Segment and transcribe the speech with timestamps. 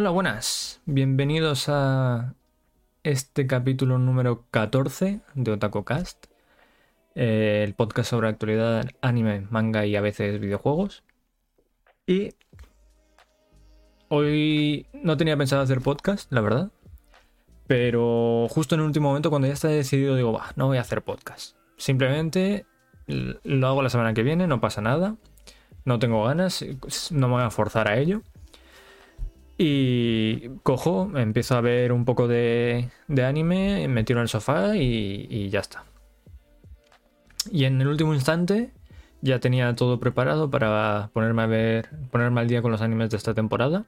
[0.00, 0.80] Hola, buenas.
[0.86, 2.36] Bienvenidos a
[3.02, 6.26] este capítulo número 14 de OtakoCast,
[7.16, 11.02] eh, el podcast sobre actualidad, anime, manga y a veces videojuegos.
[12.06, 12.32] Y
[14.06, 16.70] hoy no tenía pensado hacer podcast, la verdad.
[17.66, 20.82] Pero justo en el último momento, cuando ya está decidido, digo, va, no voy a
[20.82, 21.56] hacer podcast.
[21.76, 22.66] Simplemente
[23.08, 25.16] lo hago la semana que viene, no pasa nada.
[25.84, 26.64] No tengo ganas,
[27.10, 28.22] no me voy a forzar a ello.
[29.60, 35.50] Y cojo, empiezo a ver un poco de, anime, me tiro en el sofá y,
[35.50, 35.84] ya está.
[37.50, 38.70] Y en el último instante
[39.20, 43.16] ya tenía todo preparado para ponerme a ver, ponerme al día con los animes de
[43.16, 43.86] esta temporada.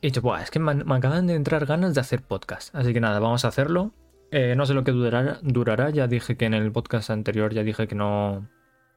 [0.00, 2.74] Y yo, es que me, acaban de entrar ganas de hacer podcast.
[2.74, 3.92] Así que nada, vamos a hacerlo.
[4.32, 7.62] Eh, no sé lo que durará, durará, ya dije que en el podcast anterior ya
[7.62, 8.48] dije que no,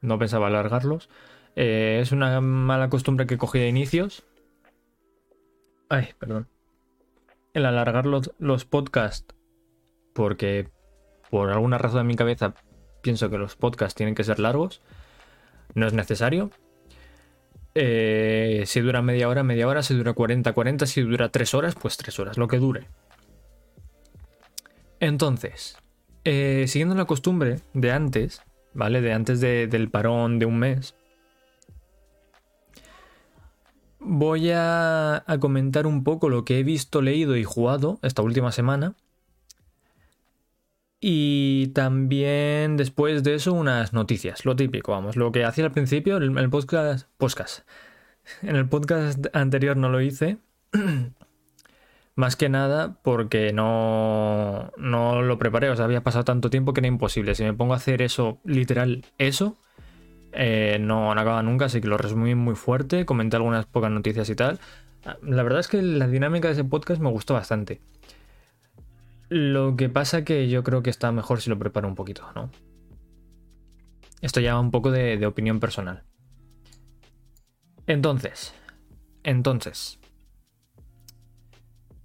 [0.01, 1.09] no pensaba alargarlos.
[1.55, 4.23] Eh, es una mala costumbre que cogí de inicios,
[5.89, 6.48] Ay, perdón.
[7.54, 9.35] El alargar los, podcasts,
[10.13, 10.70] porque
[11.32, 12.54] por alguna razón en mi cabeza
[13.01, 14.82] pienso que los podcasts tienen que ser largos,
[15.73, 16.51] no es necesario.
[17.73, 19.84] Eh, si dura media hora, media hora.
[19.84, 20.85] Si dura 40, 40.
[20.85, 22.87] Si dura 3 horas, pues 3 horas, lo que dure.
[24.99, 25.77] Entonces,
[26.26, 28.41] eh, siguiendo la costumbre de antes,
[28.73, 29.01] ¿vale?
[29.01, 30.95] De antes del parón de un mes,
[33.99, 38.95] voy a, comentar un poco lo que he visto, leído y jugado esta última semana.
[41.01, 46.17] Y también después de eso unas noticias, lo típico, vamos, lo que hacía al principio,
[46.17, 47.65] el, podcast.
[48.41, 50.39] En el podcast anterior no lo hice,
[52.15, 56.81] más que nada porque no, no lo preparé, o sea, había pasado tanto tiempo que
[56.81, 57.33] era imposible.
[57.33, 59.55] Si me pongo a hacer eso, literal, eso,
[60.32, 64.35] eh, no, acaba nunca, así que lo resumí muy fuerte, comenté algunas pocas noticias y
[64.35, 64.59] tal.
[65.22, 67.81] La verdad es que la dinámica de ese podcast me gustó bastante.
[69.30, 72.50] Lo que pasa que yo creo que está mejor si lo preparo un poquito, ¿no?
[74.22, 76.03] Esto ya va un poco de, de opinión personal.
[77.88, 78.53] Entonces,
[79.23, 80.00] entonces,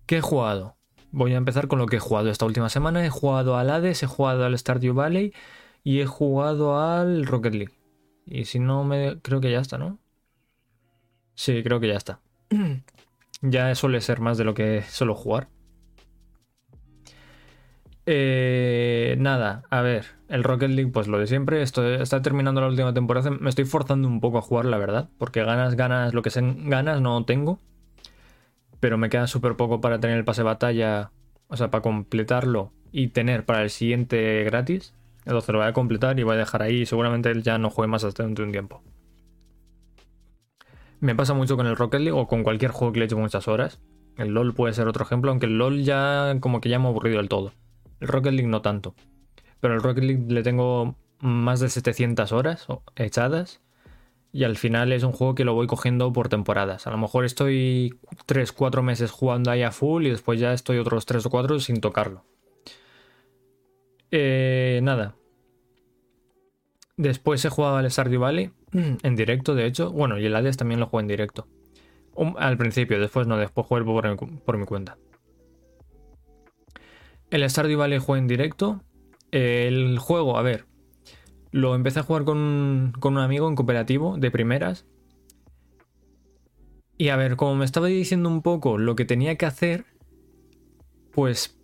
[0.06, 0.76] ¿qué he jugado?
[1.10, 3.04] Voy a empezar con lo que he jugado esta última semana.
[3.04, 5.32] He jugado al Hades, he jugado al Stardew Valley
[5.82, 7.83] y he jugado al Rocket League.
[8.26, 9.20] Y si no me...
[9.20, 9.98] Creo que ya está, ¿no?
[11.34, 12.20] Sí, creo que ya está.
[13.42, 15.48] ya suele ser más de lo que suelo jugar.
[18.06, 21.62] Eh, nada, a ver, el Rocket League, pues lo de siempre.
[21.62, 23.30] Esto está terminando la última temporada.
[23.30, 25.08] Me estoy forzando un poco a jugar, la verdad.
[25.18, 27.58] Porque ganas, ganas, lo que sean ganas no tengo.
[28.80, 31.10] Pero me queda súper poco para tener el pase de batalla.
[31.48, 34.94] O sea, para completarlo y tener para el siguiente gratis.
[35.24, 37.70] Entonces lo voy a completar y voy a dejar ahí y seguramente él ya no
[37.70, 38.82] juegue más hasta dentro de un tiempo.
[41.00, 43.48] Me pasa mucho con el Rocket League o con cualquier juego que le eche muchas
[43.48, 43.80] horas.
[44.16, 46.88] El LOL puede ser otro ejemplo, aunque el LOL ya como que ya me ha
[46.88, 47.52] aburrido del todo.
[48.00, 48.94] El Rocket League no tanto.
[49.60, 53.60] Pero el Rocket League le tengo más de 700 horas echadas.
[54.32, 56.86] Y al final es un juego que lo voy cogiendo por temporadas.
[56.86, 61.06] A lo mejor estoy 3-4 meses jugando ahí a full y después ya estoy otros
[61.06, 62.24] 3 o 4 sin tocarlo.
[64.16, 65.16] Eh, nada.
[66.96, 69.90] Después he jugado al Stardew Valley en directo, de hecho.
[69.90, 71.48] Bueno, y el Hades también lo juego en directo.
[72.38, 74.00] al principio, después no, después juego
[74.44, 74.98] por, mi cuenta.
[77.28, 78.84] El Stardew Valley juego en directo.
[79.32, 80.66] El juego, a ver,
[81.50, 84.86] lo empecé a jugar con, con un amigo en cooperativo de primeras.
[86.98, 89.86] Y a ver, como me estaba diciendo un poco lo que tenía que hacer,
[91.10, 91.58] pues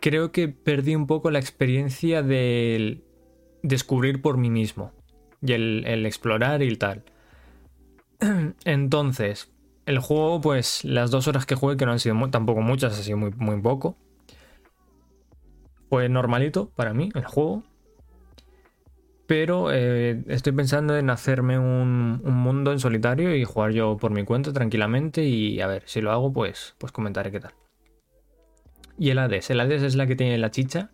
[0.00, 3.04] creo que perdí un poco la experiencia del
[3.62, 4.92] descubrir por mí mismo
[5.42, 7.04] y el, explorar y tal.
[8.64, 9.52] Entonces,
[9.86, 13.02] el juego, pues las dos horas que jugué, que no han sido tampoco muchas, ha
[13.02, 13.96] sido muy, muy poco.
[15.88, 17.62] Fue normalito para mí el juego.
[19.26, 24.12] Pero eh, estoy pensando en hacerme un, un, mundo en solitario y jugar yo por
[24.12, 25.24] mi cuenta tranquilamente.
[25.24, 27.52] Y a ver, si lo hago, pues, pues comentaré qué tal.
[28.98, 29.50] Y el Hades.
[29.50, 30.90] El Hades es la que tiene la chicha.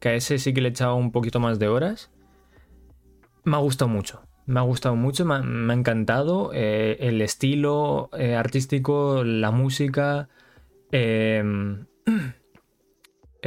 [0.00, 2.10] Que a ese sí que le he echado un poquito más de horas.
[3.44, 4.22] Me ha gustado mucho.
[4.46, 10.28] Me ha gustado mucho, me ha, encantado eh, el estilo eh, artístico, la música,
[10.92, 11.86] em,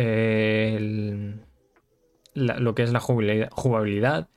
[2.33, 4.29] lo que es la jugabilidad,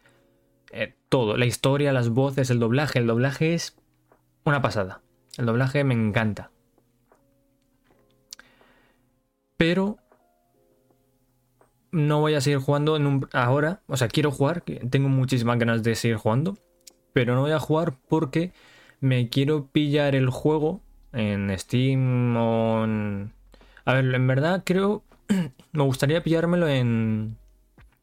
[0.71, 2.99] eh, todo, la historia, las voces, el doblaje.
[2.99, 3.79] El doblaje es
[4.45, 5.01] una pasada.
[5.39, 6.51] El doblaje me encanta
[9.61, 9.99] pero
[11.93, 13.83] no voy a seguir jugando en un, ahora.
[13.89, 16.57] O sea, quiero jugar, tengo muchísimas ganas de seguir jugando,
[17.12, 18.55] pero no voy a jugar porque
[19.01, 20.81] me quiero pillar el juego
[21.12, 23.35] En Steam o en...
[23.85, 25.05] A ver, en verdad creo...
[25.73, 27.37] me gustaría pillármelo en...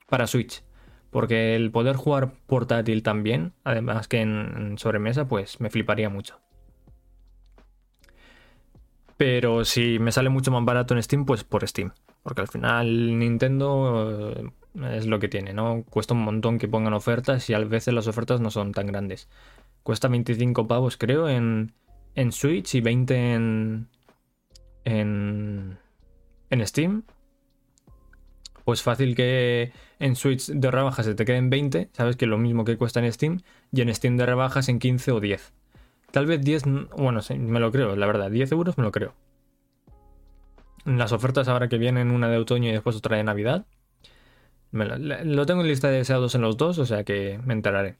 [0.07, 0.61] Para Switch.
[1.09, 6.39] Porque el poder jugar portátil también, además que en, sobremesa, pues me fliparía mucho.
[9.17, 11.91] Pero si me sale mucho más barato en Steam, pues por Steam.
[12.21, 15.83] Porque al final Nintendo eh, es lo que tiene, ¿no?
[15.89, 19.27] Cuesta un montón que pongan ofertas y a veces las ofertas no son tan grandes.
[19.81, 21.73] Cuesta 25 pavos, creo, en,
[22.13, 23.87] en Switch y 20 en,
[24.85, 25.79] en,
[26.49, 27.03] en Steam.
[28.65, 32.37] Pues fácil que en Switch de rebajas se te queden 20, sabes que es lo
[32.37, 33.41] mismo que cuesta en Steam,
[33.71, 35.53] y en Steam de rebajas en 15 o 10.
[36.11, 36.63] Tal vez 10,
[36.97, 39.13] bueno, sí, me lo creo, la verdad, 10 euros me lo creo.
[40.85, 43.65] Las ofertas ahora que vienen, una de otoño y después otra de Navidad.
[44.71, 47.97] lo, tengo en lista de deseados en los dos, o sea que me enteraré.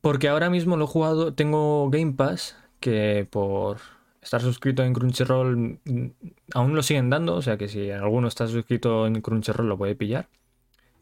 [0.00, 3.78] Porque ahora mismo lo he jugado, tengo Game Pass, que por
[4.22, 6.06] estar suscrito en Crunchyroll mm,
[6.54, 9.94] aún lo siguen dando, o sea que si alguno está suscrito en Crunchyroll lo puede
[9.94, 10.28] pillar.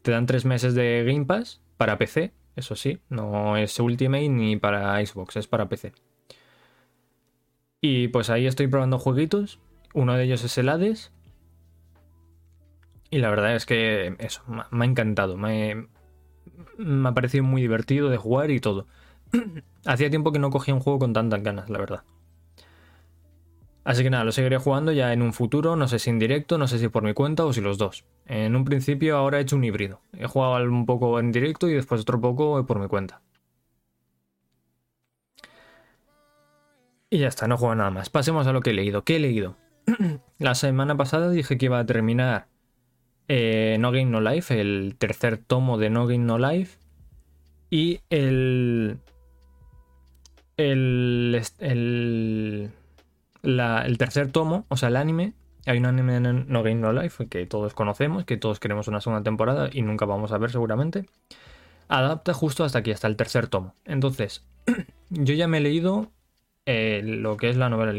[0.01, 4.57] Te dan tres meses de Game Pass para PC, eso sí, no es Ultimate ni
[4.57, 5.93] para Xbox, es para PC.
[7.81, 9.59] Y pues ahí estoy probando jueguitos,
[9.93, 11.11] uno de ellos es el Hades.
[13.09, 14.41] Y la verdad es que eso,
[14.71, 15.87] me ha encantado, me,
[16.77, 18.87] me ha parecido muy divertido de jugar y todo.
[19.85, 22.03] Hacía tiempo que no cogía un juego con tantas ganas, la verdad.
[23.83, 26.57] Así que nada, lo seguiré jugando ya en un futuro, no sé si en directo,
[26.57, 28.05] no sé si por mi cuenta o si los dos.
[28.25, 29.99] En un principio ahora he hecho un híbrido.
[30.17, 33.21] He jugado un poco en directo y después otro poco por mi cuenta.
[37.09, 38.09] Y ya está, no juego nada más.
[38.09, 39.03] Pasemos a lo que he leído.
[39.03, 39.57] ¿Qué he leído?
[40.39, 42.47] La semana pasada dije que iba a terminar
[43.27, 46.79] eh, No Game No Life, el tercer tomo de No Game No Life.
[47.69, 48.99] Y el.
[50.57, 51.41] El.
[51.59, 52.71] el
[53.43, 55.33] el tercer tomo, o sea, el anime,
[55.65, 59.01] hay un anime en No Game No Life que todos conocemos, que todos queremos una
[59.01, 61.05] segunda temporada y nunca vamos a ver seguramente.
[61.89, 63.75] Adapta justo hasta aquí, hasta el tercer tomo.
[63.85, 64.45] Entonces,
[65.09, 66.11] yo ya me he leído
[66.65, 67.93] eh, lo que es la novela,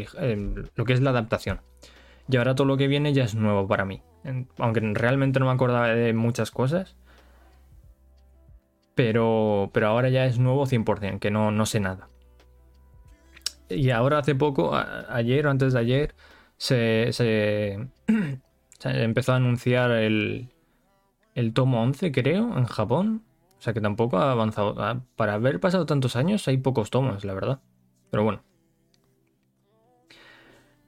[0.75, 1.61] lo que es la adaptación.
[2.27, 4.01] Y ahora todo lo que viene ya es nuevo para mí.
[4.57, 6.95] Aunque realmente no me acordaba de muchas cosas.
[8.95, 12.09] Pero, pero ahora ya es nuevo 100%, que no, no sé nada.
[13.69, 16.15] Y ahora hace poco, ayer o antes de ayer,
[16.57, 17.09] se,
[18.83, 20.49] empezó a anunciar el,
[21.33, 23.23] el tomo 11, creo, en Japón.
[23.57, 24.75] O sea que tampoco ha avanzado.
[24.77, 27.61] Ah, para haber pasado tantos años hay pocos tomos, la verdad.
[28.11, 28.43] Pero bueno.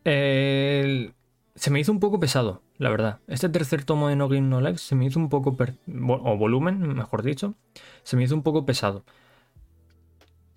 [0.03, 3.19] se me hizo un poco pesado, la verdad.
[3.27, 5.57] Este tercer tomo de No No Life se me hizo un poco...
[5.57, 7.55] o volumen, mejor dicho.
[8.03, 9.03] Se me hizo un poco pesado.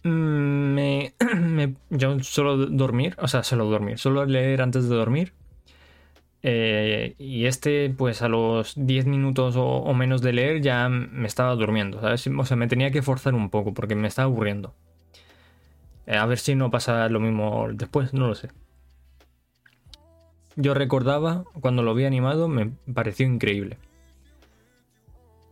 [0.02, 0.75] Mm,
[1.37, 5.32] me, yo suelo dormir, o sea, suelo dormir, suelo leer antes de dormir.
[6.43, 11.55] Eh, y este, pues a los 10 minutos o, menos de leer ya me estaba
[11.55, 12.26] durmiendo, ¿sabes?
[12.26, 14.75] O sea, me tenía que forzar un poco porque me estaba aburriendo.
[16.06, 18.50] Eh, a ver si no pasa lo mismo después, no lo sé.
[20.56, 23.79] Yo recordaba, cuando lo vi animado, me pareció increíble.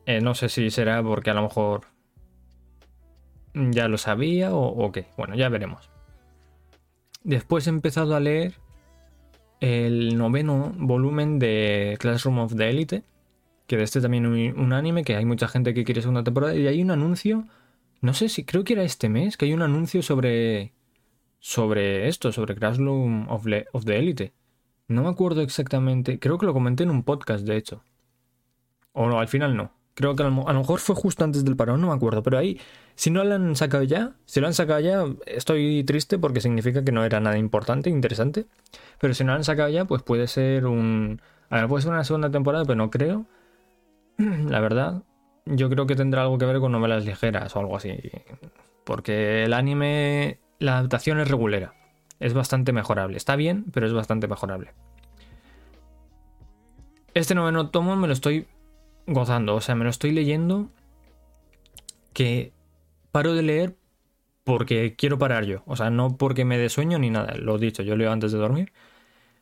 [0.06, 1.83] Eh, no sé si será porque a lo mejor
[3.55, 5.06] ya lo sabía o, qué.
[5.17, 5.91] Bueno, ya veremos.
[7.25, 8.55] Después he empezado a leer
[9.61, 13.03] el noveno volumen de Classroom of the Elite,
[13.67, 16.67] que de este también un, anime, que hay mucha gente que quiere segunda temporada, y
[16.67, 17.46] hay un anuncio,
[18.01, 20.72] no sé si creo que era este mes, que hay un anuncio sobre
[21.41, 24.32] sobre esto, sobre Classroom of, of the Elite.
[24.89, 27.82] No me acuerdo exactamente, creo que lo comenté en un podcast, de hecho.
[28.93, 29.78] O no, al final no.
[29.98, 32.22] Creo que a lo, mejor fue justo antes del parón, no me acuerdo.
[32.22, 32.60] Pero ahí,
[32.94, 36.84] si no lo han sacado ya, si lo han sacado ya, estoy triste porque significa
[36.84, 38.46] que no era nada importante, interesante.
[39.00, 41.20] Pero si no lo han sacado ya, pues puede ser un.
[41.50, 43.26] A ver, puede ser una segunda temporada, pero no creo.
[44.19, 45.02] La verdad,
[45.46, 47.98] yo creo que tendrá algo que ver con novelas ligeras o algo así.
[48.84, 51.74] Porque el anime, la adaptación es regulera.
[52.20, 53.17] Es bastante mejorable.
[53.17, 54.74] Está bien, pero es bastante mejorable.
[57.14, 58.46] Este noveno tomo me lo estoy
[59.08, 60.70] gozando, o sea, me lo estoy leyendo
[62.12, 62.53] que
[63.10, 63.77] paro de leer
[64.44, 67.58] porque quiero parar yo, o sea, no porque me dé sueño ni nada, lo he
[67.58, 68.72] dicho, yo leo antes de dormir,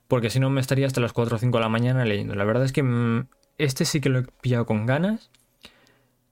[0.09, 2.35] porque si no me estaría hasta las 4 o 5 de la mañana leyendo.
[2.35, 3.27] La verdad es que mm,
[3.59, 5.31] este sí que lo he pillado con ganas.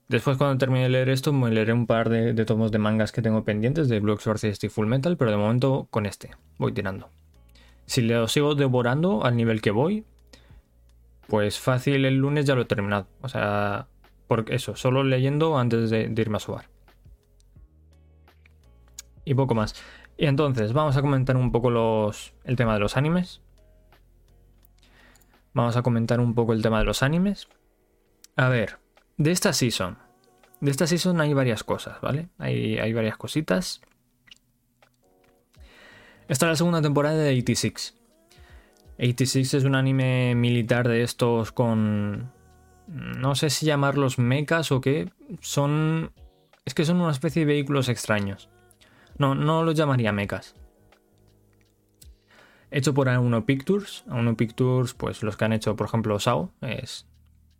[0.07, 3.21] Después cuando termine de leer esto me leeré un par de, tomos de mangas que
[3.21, 7.09] tengo pendientes de Blood Source y Full Metal, pero de momento con este voy tirando.
[7.85, 10.05] Si lo sigo devorando al nivel que voy,
[11.27, 13.07] pues fácil el lunes ya lo he terminado.
[13.21, 13.87] O sea,
[14.27, 16.69] porque eso, solo leyendo antes de, irme a sobar.
[19.23, 19.75] y poco más.
[20.17, 23.41] Y entonces, vamos a comentar un poco los, el tema de los animes.
[25.53, 27.47] Vamos a comentar un poco el tema de los animes.
[28.35, 28.77] A ver,
[29.17, 29.97] de esta season.
[30.61, 32.29] De esta season hay varias cosas, ¿vale?
[32.37, 33.81] Hay, hay varias cositas.
[36.27, 37.94] Esta es la segunda temporada de 86.
[38.97, 42.31] 86 es un anime militar de estos con...
[42.87, 45.09] No sé si llamarlos mechas o qué.
[45.41, 46.11] Son...
[46.65, 48.49] Es que son una especie de vehículos extraños.
[49.17, 50.55] No, no los llamaría mechas.
[52.71, 54.05] Hecho por A1 Pictures.
[54.07, 57.07] A1 Pictures, pues los que han hecho, por ejemplo, Sao, es.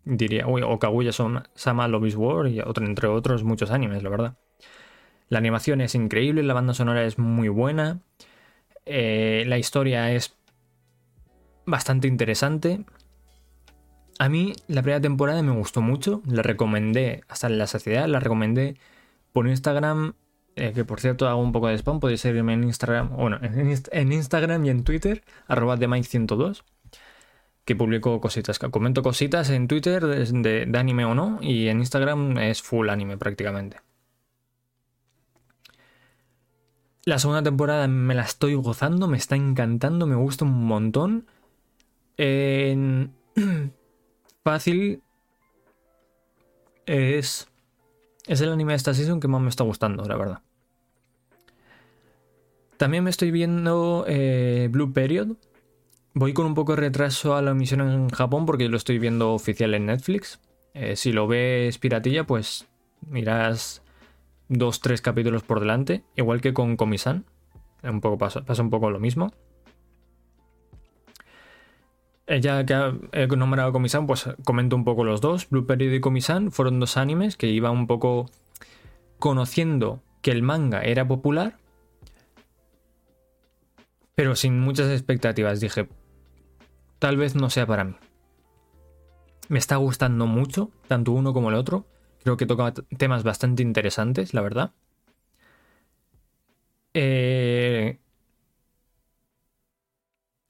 [0.04, 0.48] Diría.
[0.48, 4.38] Uy, o Kaguya Sama Love War y otro, entre otros muchos animes, la verdad.
[5.27, 8.01] La animación es increíble, la banda sonora es muy buena.
[8.86, 10.36] Eh, la historia es
[11.65, 12.86] bastante interesante.
[14.19, 18.19] A mí la primera temporada me gustó mucho, la recomendé hasta en la saciedad, la
[18.19, 18.77] recomendé
[19.34, 20.13] por Instagram
[20.57, 24.12] eh, que por cierto hago un poco de spam, podéis seguirme en Instagram, bueno, en,
[24.13, 26.63] Instagram y en Twitter, arroba de Mike102,
[27.65, 32.38] que publico cositas, comento cositas en Twitter de, de, anime o no, y en Instagram
[32.38, 33.79] es full anime prácticamente.
[37.03, 41.27] La segunda temporada me la estoy gozando, me está encantando, me gusta un montón.
[42.17, 43.13] En...
[44.43, 45.01] Fácil
[46.86, 47.48] es
[48.27, 50.41] es el anime de esta season que más me está gustando, la verdad.
[52.77, 55.38] También me estoy viendo eh, Blue Period.
[56.13, 59.34] Voy con un poco de retraso a la emisión en Japón porque lo estoy viendo
[59.34, 60.39] oficial en Netflix.
[60.74, 62.67] Eh, si lo ves piratilla, pues
[63.07, 63.81] miras
[64.50, 66.03] dos, tres capítulos por delante.
[66.15, 67.25] Igual que con Komisan.
[67.84, 69.31] Un poco pasa, pasa un poco lo mismo.
[72.27, 72.74] Ya que
[73.12, 75.48] he nombrado Komisan, pues comento un poco los dos.
[75.50, 78.32] Blue Period y Komisan fueron dos animes que iba un poco
[79.20, 81.58] conociendo que el manga era popular,
[84.15, 85.60] pero sin muchas expectativas.
[85.60, 85.88] Dije,
[86.98, 87.96] tal vez no sea para mí.
[89.48, 91.86] Me está gustando mucho, tanto uno como el otro.
[92.24, 94.72] Creo que toca temas bastante interesantes, la verdad.
[96.96, 98.00] Eh,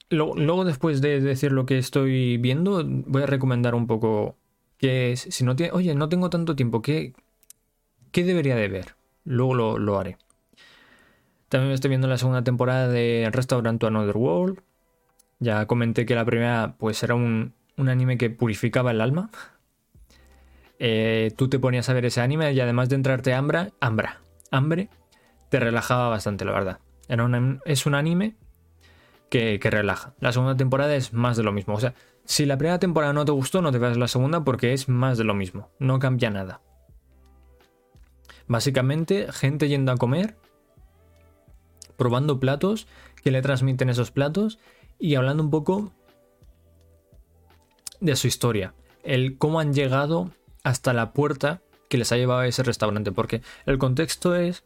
[0.08, 4.36] Luego, después de decir lo que estoy viendo, voy a recomendar un poco
[4.78, 7.12] que si no oye, no tengo tanto tiempo, ¿qué,
[8.12, 8.94] qué debería de ver?
[9.24, 10.16] Luego lo, haré.
[11.48, 14.60] También estoy viendo la segunda temporada de Restaurant to Another World.
[15.40, 19.30] Ya comenté que la primera pues era un, anime que purificaba el alma.
[20.78, 24.10] Eh, tú te ponías a ver ese anime y además de entrarte hambre, hambre,
[24.50, 24.90] hambre,
[25.48, 26.80] te relajaba bastante, la verdad.
[27.64, 28.36] Es un anime
[29.30, 30.14] que, relaja.
[30.20, 31.74] La segunda temporada es más de lo mismo.
[31.74, 34.72] O sea, si la primera temporada no te gustó, no te veas la segunda porque
[34.72, 35.70] es más de lo mismo.
[35.78, 36.60] No cambia nada.
[38.46, 40.36] Básicamente, gente yendo a comer,
[41.96, 42.86] probando platos,
[43.22, 44.58] que le transmiten esos platos
[44.98, 45.92] y hablando un poco
[48.00, 48.74] de su historia.
[49.02, 50.30] El cómo han llegado
[50.62, 53.12] hasta la puerta que les ha llevado a ese restaurante.
[53.12, 54.64] Porque el contexto es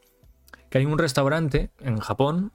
[0.68, 2.52] que hay un restaurante en Japón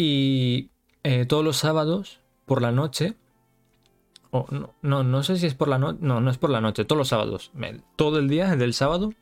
[0.00, 0.70] y
[1.02, 3.16] eh, todos los sábados, por la noche,
[4.30, 4.46] no,
[4.80, 6.98] no, no, sé si es por la noche, no, no es por la noche, todos
[6.98, 7.50] los sábados,
[7.96, 9.12] todo el día del sábado,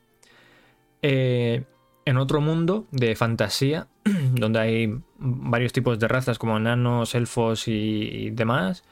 [1.01, 1.65] eh,
[2.05, 3.87] en otro mundo de fantasía,
[4.33, 8.83] donde hay varios tipos de razas como enanos, elfos y, demás,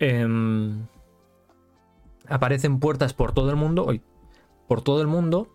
[0.00, 0.84] em,
[2.26, 4.02] aparecen puertas por todo el mundo, hoy,
[4.66, 5.48] por todo el mundo,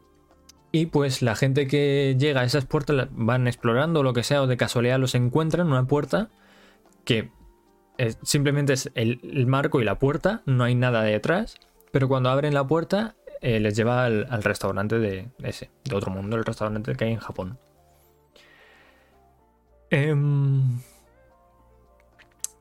[0.76, 4.48] y pues la gente que llega a esas puertas van explorando lo que sea o
[4.48, 6.30] de casualidad los encuentran una puerta
[7.06, 7.30] que
[8.24, 11.60] simplemente es el, marco y la puerta, no hay nada detrás,
[11.92, 16.38] pero cuando abren la puerta eh, les lleva al, restaurante de ese, de otro mundo,
[16.38, 17.60] el restaurante que hay en Japón.
[19.92, 20.80] Em,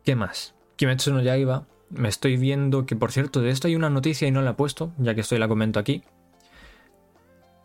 [0.05, 0.55] ¿Qué más?
[0.77, 1.65] Kimetsu no Yaiba.
[1.89, 4.55] Me estoy viendo que, por cierto, de esto hay una noticia y no la he
[4.55, 6.03] puesto, ya que estoy la comento aquí.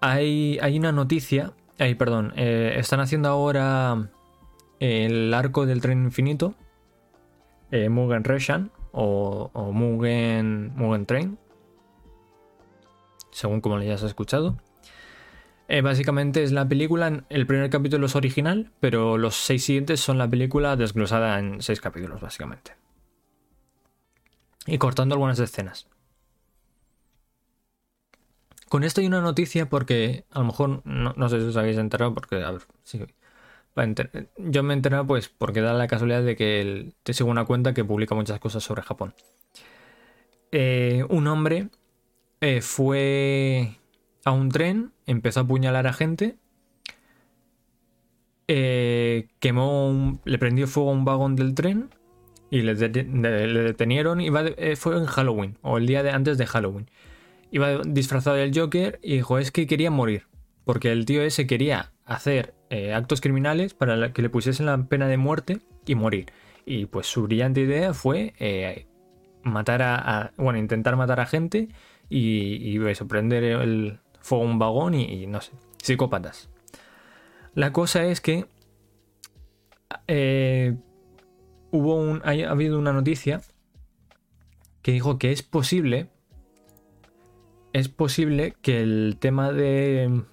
[0.01, 1.53] Hay, una noticia.
[1.79, 2.33] Ay, perdón.
[2.35, 4.09] Eh, están haciendo ahora
[4.79, 6.55] el arco del tren infinito.
[7.71, 11.37] Eh, Mugen Reshan o, Mugen, Mugen Train.
[13.31, 14.57] Según como le hayas escuchado.
[15.67, 17.25] Eh, básicamente es la película.
[17.29, 21.81] El primer capítulo es original, pero los seis siguientes son la película desglosada en seis
[21.81, 22.75] capítulos, básicamente.
[24.65, 25.87] Y cortando algunas escenas.
[28.69, 32.13] Con esto hay una noticia porque a lo mejor no, sé si os habéis enterado
[32.13, 32.99] porque, a ver, sí,
[34.37, 37.73] yo me he enterado pues porque da la casualidad de que te sigo una cuenta
[37.73, 39.13] que publica muchas cosas sobre Japón.
[40.51, 41.69] Eh, un hombre
[42.41, 43.77] eh, fue
[44.25, 46.37] a un tren, empezó a apuñalar a gente,
[48.47, 51.89] eh, quemó le prendió fuego a un vagón del tren
[52.49, 54.21] y le, detenieron.
[54.21, 56.89] Eh, fue en Halloween, o el día de, antes de Halloween.
[57.51, 60.27] Iba disfrazado del Joker y dijo, es que quería morir.
[60.65, 65.07] Porque el tío ese quería hacer eh, actos criminales para que le pusiesen la pena
[65.07, 66.31] de muerte y morir.
[66.65, 68.87] Y pues su brillante idea fue
[69.43, 71.69] matar a, Bueno, intentar matar a gente
[72.09, 76.49] y, y eso, prender el fuego a un vagón y, y no sé, psicópatas.
[77.53, 78.45] La cosa es que
[80.07, 80.77] eh,
[81.71, 83.41] hubo un, ha, habido una noticia
[84.81, 86.09] que dijo que es posible,
[87.73, 90.23] es posible que el tema de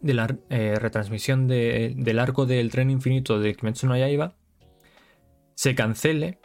[0.00, 4.34] de la eh, retransmisión del arco del tren infinito de Kimetsu no Yaiba
[5.54, 6.38] se cancele.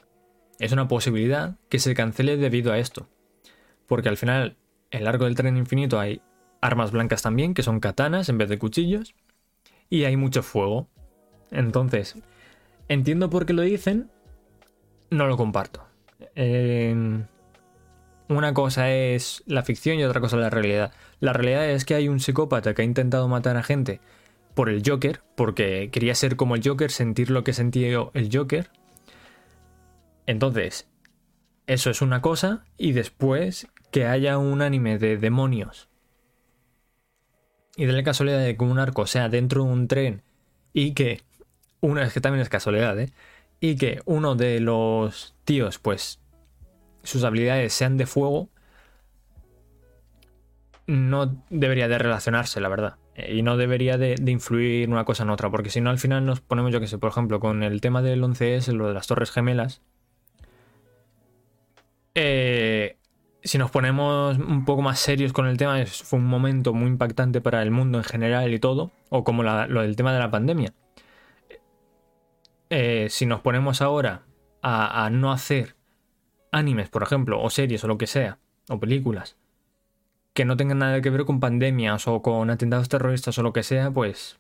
[0.58, 3.08] Es una posibilidad que se cancele debido a esto.
[3.88, 4.58] Porque al final,
[4.90, 6.22] el arco del tren infinito hay
[6.62, 9.16] armas blancas también, que son katanas en vez de cuchillos,
[9.90, 10.88] y hay mucho fuego.
[11.52, 12.16] Entonces,
[12.88, 14.10] entiendo por qué lo dicen,
[15.10, 15.86] no lo comparto.
[16.36, 17.26] Em,
[18.32, 20.94] una cosa es la ficción y otra cosa la realidad.
[21.20, 24.00] La realidad es que hay un psicópata que ha intentado matar a gente
[24.54, 28.70] por el Joker, porque quería ser como el Joker, sentir lo que sentía el Joker.
[30.26, 30.88] Entonces,
[31.68, 35.90] eso es una cosa, y después que haya un anime de demonios
[37.76, 40.24] y de la casualidad de que un arco sea dentro de un tren
[40.74, 41.22] y que
[41.80, 43.12] una es que también es casualidad, ¿eh?
[43.60, 46.20] Y que uno de los tíos, pues,
[47.04, 48.50] sus habilidades sean de fuego,
[50.88, 52.98] no debería de relacionarse, la verdad.
[53.16, 56.42] Y no debería de, influir una cosa en otra, porque si no al final nos
[56.42, 59.32] ponemos, yo que sé, por ejemplo, con el tema del 11S, lo de las torres
[59.32, 59.82] gemelas.
[62.16, 62.98] Eh,
[63.44, 67.42] si nos ponemos un poco más serios con el tema, fue un momento muy impactante
[67.42, 70.74] para el mundo en general y todo, o como lo del tema de la pandemia.
[72.70, 74.24] Eh, si nos ponemos ahora
[74.62, 75.76] a, no hacer
[76.52, 79.38] animes, por ejemplo, o series o lo que sea, o películas,
[80.34, 83.64] que no tengan nada que ver con pandemias o con atentados terroristas o lo que
[83.64, 84.40] sea, pues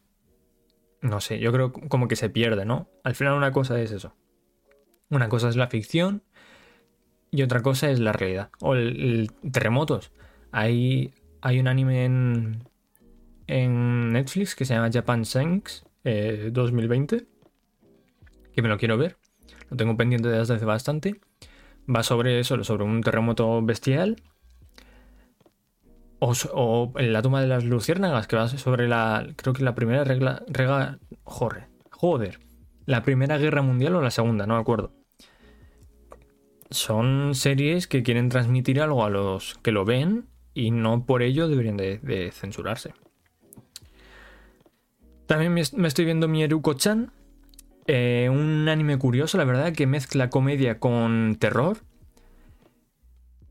[1.01, 2.87] no sé, yo creo como que se pierde, ¿no?
[3.03, 4.13] Al final una cosa es eso.
[5.09, 6.23] Una cosa es la ficción
[7.31, 8.51] y otra cosa es la realidad.
[8.61, 10.11] O el, terremotos.
[10.51, 12.63] Hay, hay un anime en,
[13.47, 17.15] en Netflix que se llama Japan Senks 2020.
[17.15, 17.25] Eh,
[18.53, 19.17] que me lo quiero ver.
[19.69, 21.19] Lo tengo pendiente desde hace bastante.
[21.93, 24.21] Va sobre eso, sobre un terremoto bestial.
[26.19, 29.27] O, la toma de las luciérnagas, que va sobre la.
[29.35, 30.43] Creo que la primera regla.
[30.47, 32.39] Rega, joder.
[32.85, 34.93] La primera guerra mundial o la segunda, no me acuerdo
[36.71, 41.47] son series que quieren transmitir algo a los que lo ven y no por ello
[41.47, 42.93] deberían de, censurarse.
[45.27, 47.11] También me, estoy viendo Mieruko-chan,
[47.87, 51.77] eh, un anime curioso, la verdad, que mezcla comedia con terror.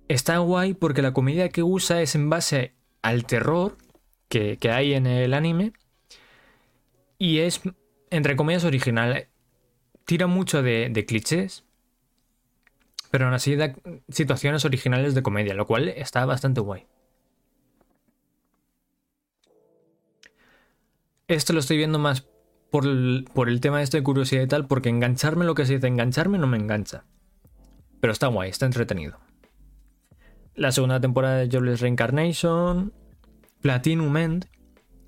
[0.09, 3.77] Está guay porque la comedia que usa es en base al terror
[4.29, 5.73] que, hay en el anime
[7.19, 7.61] y es,
[8.11, 9.29] entre comillas, original.
[10.05, 11.65] Tira mucho de clichés,
[13.11, 13.75] pero aún así da
[14.09, 16.87] situaciones originales de comedia, lo cual está bastante guay.
[21.27, 22.23] Esto lo estoy viendo más
[22.71, 25.75] por el, por el tema este de curiosidad y tal, porque engancharme lo que se
[25.75, 27.05] dice engancharme no me engancha.
[28.01, 29.19] Pero está guay, está entretenido.
[30.55, 32.93] La segunda temporada de Jobless Reincarnation,
[33.61, 34.47] Platinum End,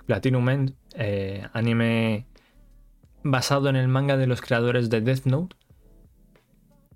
[0.07, 2.27] Platinum End, eh, anime
[3.23, 5.57] basado en el manga de los creadores de Death Note,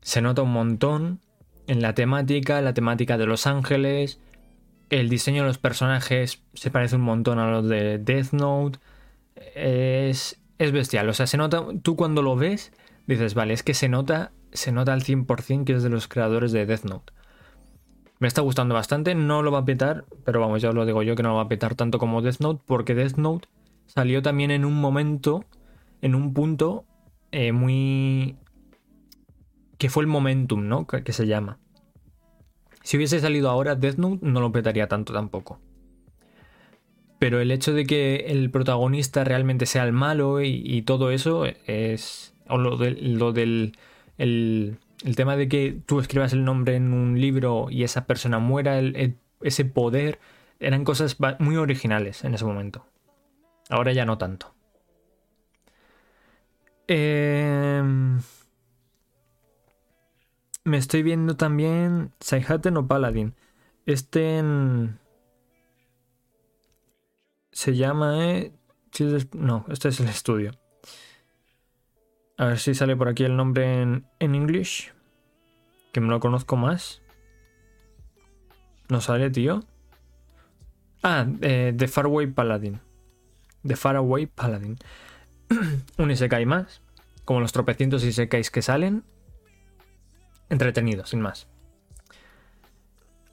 [0.02, 1.20] se nota un montón
[1.66, 4.20] en la temática, la temática de Los Ángeles,
[4.90, 8.78] el diseño de los personajes se parece un montón a los de Death Note.
[9.54, 12.72] Es, es bestial, o sea, se nota, tú cuando lo ves,
[13.06, 16.52] dices, vale, es que se nota, se nota al 100% que es de los creadores
[16.52, 17.12] de Death Note.
[18.18, 21.02] Me está gustando bastante, no lo va a petar, pero vamos, ya os lo digo
[21.02, 23.48] yo que no lo va a petar tanto como Death Note, porque Death Note
[23.86, 25.44] salió también en un momento,
[26.00, 26.84] en un punto
[27.32, 28.36] eh, muy
[29.78, 30.86] que fue el momentum, ¿no?
[30.86, 31.58] Que, se llama.
[32.82, 35.60] Si hubiese salido ahora Death Note, no lo petaría tanto tampoco.
[37.18, 42.34] Pero el hecho de que el protagonista realmente sea el malo y, todo eso es.
[42.48, 43.72] O lo, del.
[44.18, 44.78] El,
[45.16, 48.80] tema de que tú escribas el nombre en un libro y esa persona muera,
[49.40, 50.18] ese poder,
[50.60, 52.84] eran cosas muy originales en ese momento.
[53.70, 54.54] Ahora ya no tanto.
[56.88, 57.82] Eh.
[60.64, 63.34] Me estoy viendo también Saihate no Paladin.
[63.86, 64.42] Este
[67.56, 68.22] se llama...
[68.22, 68.52] Eh,
[69.32, 70.52] no, este es el estudio.
[72.36, 74.92] A ver si sale por aquí el nombre en, en English.
[75.90, 77.00] Que me lo conozco más.
[78.90, 79.64] No sale, tío.
[81.02, 82.78] Ah, eh, The Faraway Paladin.
[83.66, 84.76] The Faraway Paladin.
[85.96, 86.82] Un Isekai más.
[87.24, 89.02] Como los tropecientos Isekais que salen.
[90.50, 91.48] Entretenido, sin más.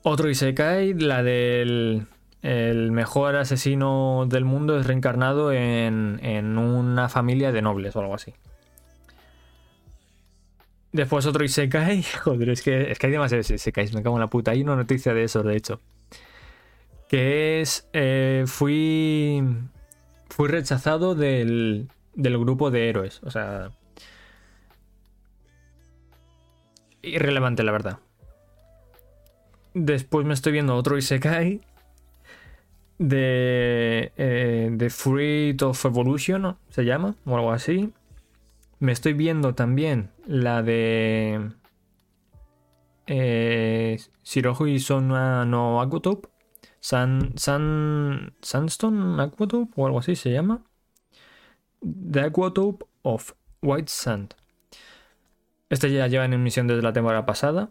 [0.01, 2.07] Otro Isekai, la del
[2.43, 8.15] el mejor asesino del mundo es reencarnado en, en una familia de nobles o algo
[8.15, 8.33] así.
[10.91, 12.03] Después otro Isekai.
[12.23, 14.51] Joder, es que, es que hay demasiados Isekais, me cago en la puta.
[14.51, 15.79] Hay una noticia de eso, de hecho.
[17.07, 17.87] Que es.
[17.93, 19.41] Eh, fui.
[20.29, 23.21] Fui rechazado del, del grupo de héroes.
[23.23, 23.71] O sea.
[27.01, 27.99] Irrelevante, la verdad.
[29.73, 31.61] Después me estoy viendo otro Isekai
[33.03, 37.91] de, eh, de Fruit of Evolution, se llama, o algo así.
[38.79, 41.51] Me estoy viendo también la de
[43.07, 43.97] eh,
[44.65, 46.27] y Sona no Aquatop.
[46.79, 50.63] San, San, Sandstone Aquatop o algo así se llama.
[51.81, 54.35] The Aquatop of White Sand.
[55.69, 57.69] Este ya lleva en emisión desde la temporada pasada.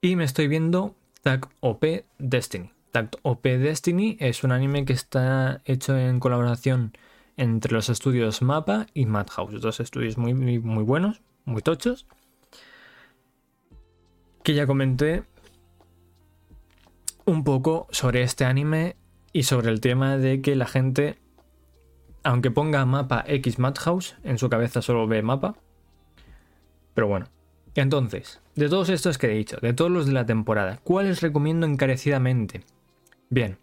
[0.00, 1.84] Y me estoy viendo Tag OP
[2.18, 2.72] Destiny.
[3.22, 6.92] OP Destiny es un anime que está hecho en colaboración
[7.36, 12.06] entre los estudios Mapa y Madhouse, dos estudios muy, muy, buenos, muy tochos,
[14.42, 15.22] que ya comenté
[17.24, 18.96] un poco sobre este anime
[19.32, 21.18] y sobre el tema de que la gente,
[22.24, 25.54] aunque ponga mapa X Madhouse, en su cabeza solo ve mapa.
[26.94, 27.26] Pero bueno,
[27.74, 31.66] entonces, de todos estos que he dicho, de todos los de la temporada, ¿cuáles recomiendo
[31.66, 32.64] encarecidamente?
[33.30, 33.58] Bien.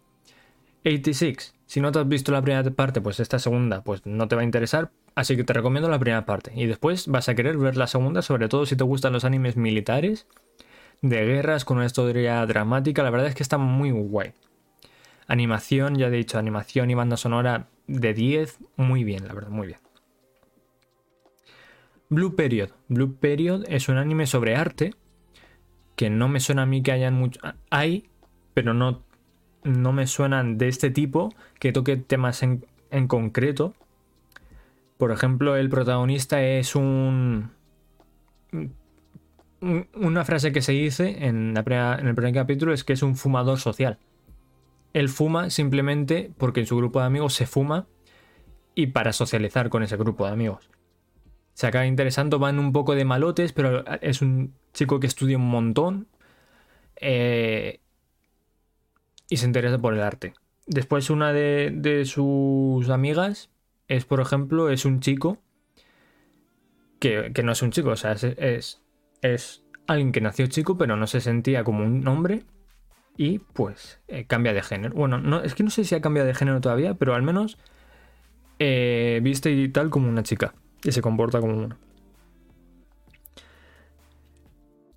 [0.84, 1.54] 86.
[1.66, 4.42] Si no te has visto la primera parte, pues esta segunda pues no te va
[4.42, 6.52] a interesar, así que te recomiendo la primera parte.
[6.54, 9.56] Y después vas a querer ver la segunda, sobre todo si te gustan los animes
[9.56, 10.26] militares,
[11.02, 13.02] de guerras, con una historia dramática.
[13.02, 14.32] La verdad es que está muy guay.
[15.26, 19.66] Animación, ya he dicho, animación y banda sonora de 10, muy bien, la verdad, muy
[19.66, 19.80] bien.
[22.08, 22.70] Blue Period.
[22.86, 24.94] Blue Period es un anime sobre arte
[25.96, 27.40] que no me suena a mí que hayan mucho...
[27.70, 28.08] Hay,
[28.54, 29.05] pero no
[29.66, 32.64] no me suenan de este tipo que toque temas en,
[33.08, 33.74] concreto.
[34.96, 37.50] Por ejemplo, el protagonista es un.
[39.60, 43.58] Una frase que se dice en, en el primer capítulo es que es un fumador
[43.58, 43.98] social.
[44.92, 47.86] Él fuma simplemente porque en su grupo de amigos se fuma
[48.74, 50.70] y para socializar con ese grupo de amigos.
[51.54, 55.48] Se acaba interesando, van un poco de malotes, pero es un chico que estudia un
[55.48, 56.06] montón.
[57.00, 57.80] Eh,
[59.28, 60.34] y se interesa por el arte.
[60.66, 63.50] Después una de, sus amigas
[63.88, 65.38] es, por ejemplo, es un chico
[66.98, 68.82] que, no es un chico, o sea, es,
[69.22, 72.42] es, alguien que nació chico pero no se sentía como un hombre
[73.16, 74.94] y pues eh, cambia de género.
[74.94, 77.58] Bueno, no, es que no sé si ha cambiado de género todavía, pero al menos
[78.58, 81.78] eh, viste y tal como una chica y se comporta como una.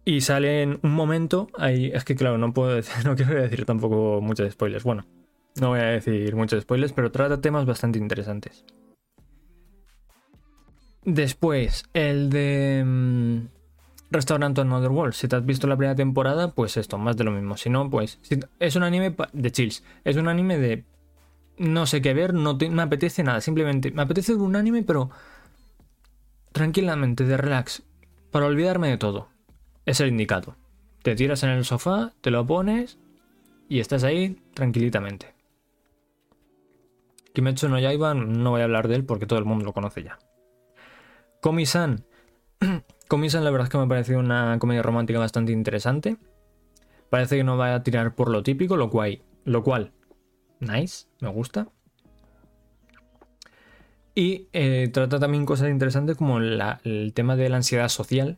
[0.10, 3.64] Y sale en un momento, ahí, es que claro, no puedo decir, no quiero decir
[3.66, 4.84] tampoco muchos spoilers.
[4.84, 5.06] Bueno,
[5.62, 8.66] no voy a decir muchos spoilers, pero trata temas bastante interesantes.
[11.06, 13.38] Después, el de mm,
[14.10, 15.14] Restaurant on Another World.
[15.14, 17.56] Si te has visto la primera temporada, pues esto, más de lo mismo.
[17.56, 18.20] Si no, pues
[18.60, 19.84] es un anime de chills.
[20.06, 20.86] Es un anime de
[21.60, 23.42] no sé qué ver, no me apetece nada.
[23.42, 25.12] Simplemente me apetece un anime, pero
[26.52, 27.84] tranquilamente, de relax,
[28.32, 29.28] para olvidarme de todo
[29.86, 30.56] es el indicado.
[31.04, 32.98] Te tiras en el sofá, te lo pones
[33.68, 35.34] y estás ahí tranquilitamente.
[37.34, 40.20] Kimetsu no no voy a hablar de él porque todo el mundo lo conoce ya.
[41.42, 42.06] Komi-san.
[43.08, 46.18] Komi-san la verdad es que me ha parecido una comedia romántica bastante interesante.
[47.10, 49.94] Parece que no va a tirar por lo típico, lo cual, lo cual
[50.60, 51.68] nice, me gusta.
[54.16, 58.38] Y eh, trata también cosas interesantes como el tema de la ansiedad social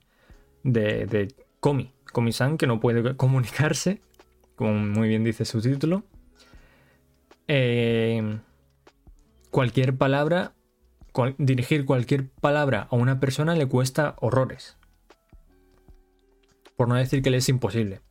[0.63, 4.01] de, de Komi, Komi-san, que no puede comunicarse,
[4.55, 6.03] como muy bien dice su título.
[7.47, 8.39] Eh,
[9.49, 10.53] cualquier palabra,
[11.37, 14.77] dirigir cualquier palabra a una persona le cuesta horrores.
[16.75, 18.01] Por no decir que le es imposible.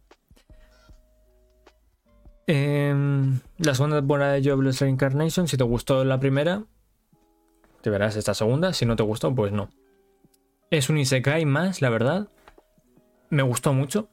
[2.46, 6.64] Em, la segunda temporada de Jobless Reincarnation, si te gustó la primera,
[7.80, 8.72] te verás esta segunda.
[8.72, 9.70] Si no te gustó, pues no.
[10.70, 12.28] Es un Isekai más, la verdad
[13.30, 14.08] me gustó mucho.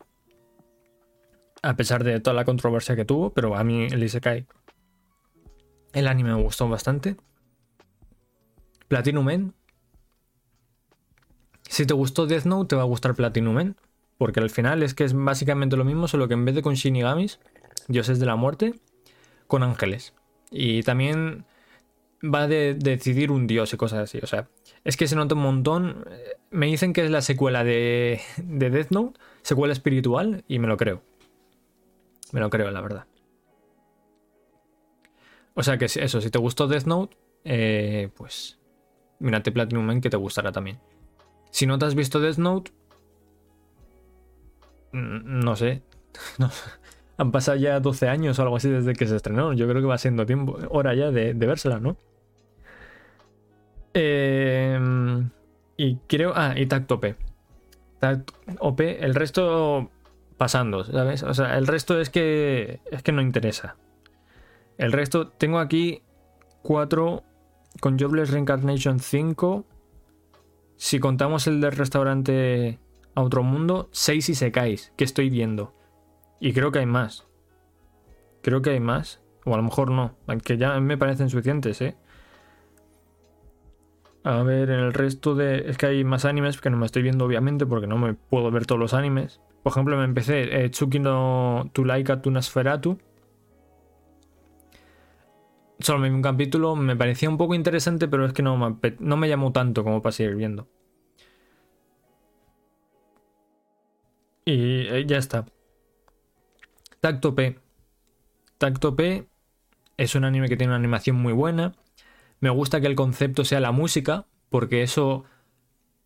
[1.63, 4.45] A pesar de toda la controversia que tuvo, pero a mí el Isekai
[5.93, 7.17] El anime me gustó bastante.
[8.87, 9.53] Platinum Men.
[11.67, 13.75] Si te gustó Death Note, te va a gustar Platinum Men.
[14.17, 16.75] Porque al final es que es básicamente lo mismo, solo que en vez de con
[16.75, 17.39] Shinigamis,
[17.87, 18.73] dioses de la muerte,
[19.47, 20.13] con ángeles.
[20.49, 21.45] Y también
[22.23, 24.19] va a decidir un dios y cosas así.
[24.23, 24.47] O sea,
[24.83, 26.05] es que se nota un montón.
[26.49, 30.77] Me dicen que es la secuela de, de Death Note, secuela espiritual, y me lo
[30.77, 31.01] creo.
[32.31, 33.05] Me lo creo, la verdad.
[35.53, 38.59] O sea que eso, si te gustó Death Note, eh, pues
[39.19, 40.79] mírate Platinum Man que te gustará también.
[41.49, 42.71] Si no te has visto Death Note,
[44.91, 45.81] no sé.
[47.17, 49.53] Han pasado ya 12 años o algo así desde que se estrenó.
[49.53, 51.97] Yo creo que va siendo tiempo, hora ya de, de vérsela, ¿no?
[53.99, 54.79] Eh,
[55.75, 56.33] y creo.
[56.35, 57.15] Ah, y Tact OP.
[57.99, 59.89] Tact OP, el resto
[60.37, 61.23] pasando, ¿sabes?
[61.23, 63.75] O sea, el resto es que es que no interesa.
[64.77, 66.03] El resto, tengo aquí
[66.61, 67.23] 4
[67.81, 69.65] con Jobless Reincarnation 5.
[70.75, 72.79] Si contamos el del restaurante
[73.15, 75.73] a otro mundo, 6 y se caes, que estoy viendo.
[76.39, 77.27] Y creo que hay más.
[78.43, 79.21] Creo que hay más.
[79.43, 81.97] O a lo mejor no, aunque ya me parecen suficientes, ¿eh?
[84.27, 85.69] A ver, en el resto de...
[85.69, 88.51] Es que hay más animes que no me estoy viendo, obviamente, porque no me puedo
[88.51, 89.39] ver todos los animes.
[89.63, 92.97] Por ejemplo, me empecé eh, Tsuki no Tulaika Tunasferatu.
[95.79, 98.75] Solo me vi un capítulo, me parecía un poco interesante, pero es que no me,
[98.99, 100.67] no me llamó tanto como para seguir viendo.
[104.43, 105.45] Y eh, ya está.
[106.99, 107.57] Tacto P.
[108.57, 109.25] Tacto P
[109.95, 111.75] es un anime que tiene una animación muy buena.
[112.39, 115.25] Me gusta que el concepto sea la música, porque eso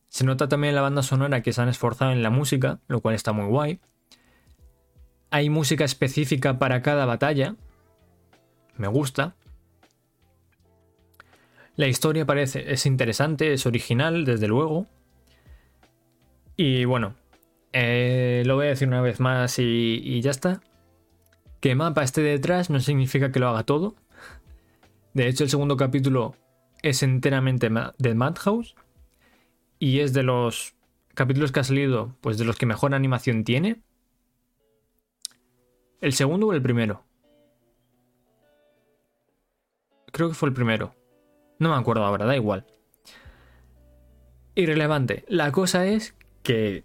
[0.07, 3.01] se nota también en la banda sonora que se han esforzado en la música, lo
[3.01, 3.79] cual está muy guay.
[5.29, 7.55] Hay música específica para cada batalla.
[8.75, 9.35] Me gusta.
[11.77, 14.87] La historia parece es interesante, es original, desde luego.
[16.57, 17.15] Y bueno,
[17.73, 20.61] eh, lo voy a decir una vez más y, y ya está.
[21.61, 23.95] Que mapa esté detrás no significa que lo haga todo.
[25.13, 26.35] De hecho, el segundo capítulo
[26.81, 28.75] es enteramente de Madhouse
[29.79, 30.75] y es de los
[31.13, 33.81] capítulos que ha salido, pues de los que mejor animación tiene.
[35.99, 37.03] ¿El segundo o el primero?
[40.11, 40.95] Creo que fue el primero.
[41.59, 42.65] No me acuerdo ahora, da igual.
[44.55, 45.25] Irrelevante.
[45.27, 46.83] La cosa es que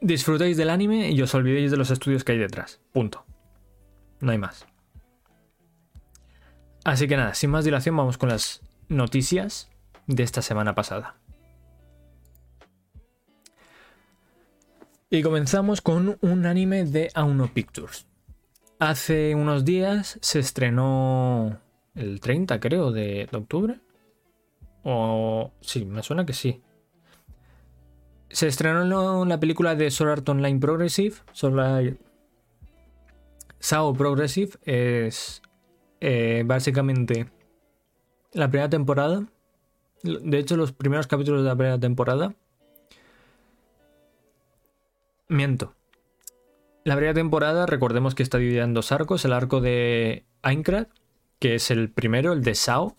[0.00, 2.80] disfrutéis del anime y os olvidéis de los estudios que hay detrás.
[2.92, 3.24] Punto.
[4.20, 4.66] No hay más.
[6.84, 9.70] Así que nada, sin más dilación vamos con las noticias
[10.06, 11.16] de esta semana pasada.
[15.08, 18.06] Y comenzamos con un anime de Auno Pictures.
[18.78, 21.58] Hace unos días se estrenó
[21.94, 23.80] el 30, creo, de, octubre.
[24.82, 26.60] O sí, me suena que sí.
[28.28, 31.14] Se estrenó la película de Sword Art Online Progressive.
[31.32, 31.96] Sword
[33.60, 35.40] Sao Progressive es
[36.00, 37.26] eh, básicamente
[38.32, 39.26] la primera temporada.
[40.02, 42.34] De hecho, los primeros capítulos de la primera temporada.
[45.28, 45.74] Miento.
[46.84, 49.24] La primera temporada, recordemos que está dividida en dos arcos.
[49.24, 50.88] El arco de Aincrad,
[51.38, 52.96] que es el primero, el de Sao.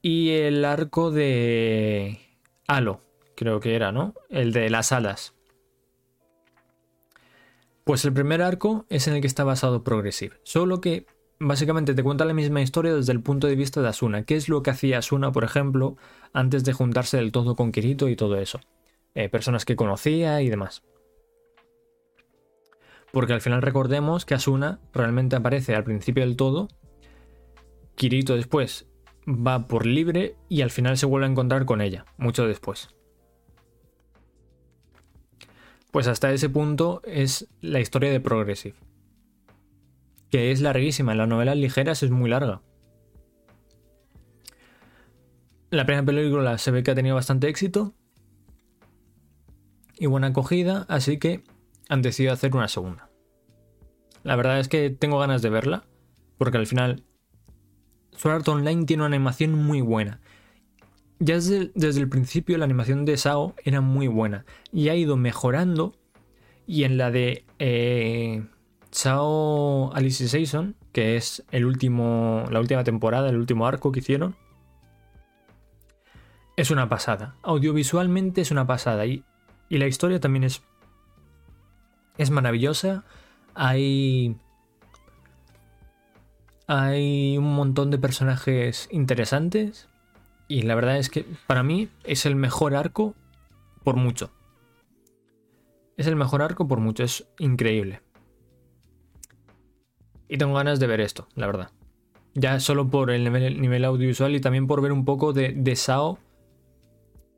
[0.00, 2.20] Y el arco de
[2.68, 3.00] Halo,
[3.34, 4.14] creo que era, ¿no?
[4.30, 5.34] El de las alas.
[7.82, 10.36] Pues el primer arco es en el que está basado Progressive.
[10.44, 11.06] Solo que
[11.40, 14.24] básicamente te cuenta la misma historia desde el punto de vista de Asuna.
[14.24, 15.96] ¿Qué es lo que hacía Asuna, por ejemplo,
[16.32, 18.60] antes de juntarse del todo con Kirito y todo eso?
[19.14, 20.82] Eh, personas que conocía y demás.
[23.12, 26.68] Porque al final recordemos que Asuna realmente aparece al principio del todo.
[27.94, 28.86] Kirito después
[29.26, 32.90] va por libre y al final se vuelve a encontrar con ella, mucho después.
[35.90, 38.87] Pues hasta ese punto es la historia de Progressive
[40.30, 41.12] que es larguísima.
[41.12, 42.62] En las novelas ligeras es muy larga.
[45.70, 47.94] La primera película se ve que ha tenido bastante éxito
[49.98, 51.42] y buena acogida, así que
[51.88, 53.10] han decidido hacer una segunda.
[54.22, 55.84] La verdad es que tengo ganas de verla,
[56.38, 57.04] porque al final
[58.16, 60.20] Sword Art Online tiene una animación muy buena.
[61.20, 65.96] Ya desde, el principio la animación de Sao era muy buena y ha ido mejorando
[66.66, 68.44] y en la de eh,
[68.90, 74.36] Chao Alicization, que es el último, la última temporada, el último arco que hicieron,
[76.56, 77.36] es una pasada.
[77.42, 79.24] Audiovisualmente es una pasada y,
[79.68, 80.62] y la historia también es,
[82.16, 83.04] es maravillosa.
[83.54, 84.36] Hay,
[86.70, 89.88] Hay un montón de personajes interesantes.
[90.48, 93.14] Y la verdad es que para mí es el mejor arco
[93.84, 94.30] por mucho.
[95.96, 98.02] Es el mejor arco por mucho, es increíble.
[100.28, 101.70] Y tengo ganas de ver esto, la verdad.
[102.34, 106.18] Ya solo por el nivel, audiovisual y también por ver un poco de, Sao,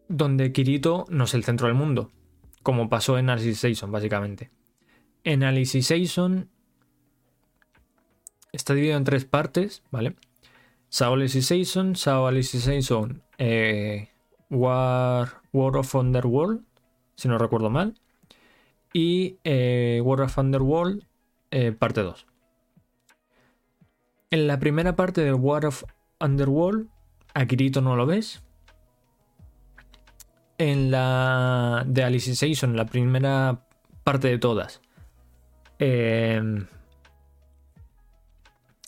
[0.09, 2.11] donde Kirito no es el centro del mundo,
[2.63, 4.51] como pasó en Alicization, básicamente.
[5.25, 6.51] En Alicization
[8.53, 10.17] está dividido en tres partes, ¿vale?
[10.89, 14.09] Sao Alicization, Sao Alicization, eh,
[14.51, 16.65] War, War of Underworld,
[17.15, 17.95] si no recuerdo mal,
[18.93, 21.05] y eh, War of Underworld,
[21.53, 22.27] eh, parte 2.
[24.33, 25.83] En la primera parte de War of
[26.21, 26.87] Underworld,
[27.35, 28.45] a Kirito no lo ves.
[30.57, 33.67] En la de Alicization, la primera
[34.05, 34.83] parte de todas,
[35.81, 36.67] em,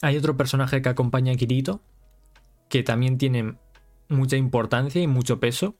[0.00, 1.80] hay otro personaje que acompaña a Kirito,
[2.68, 3.56] que también tiene
[4.08, 5.74] mucha importancia y mucho peso.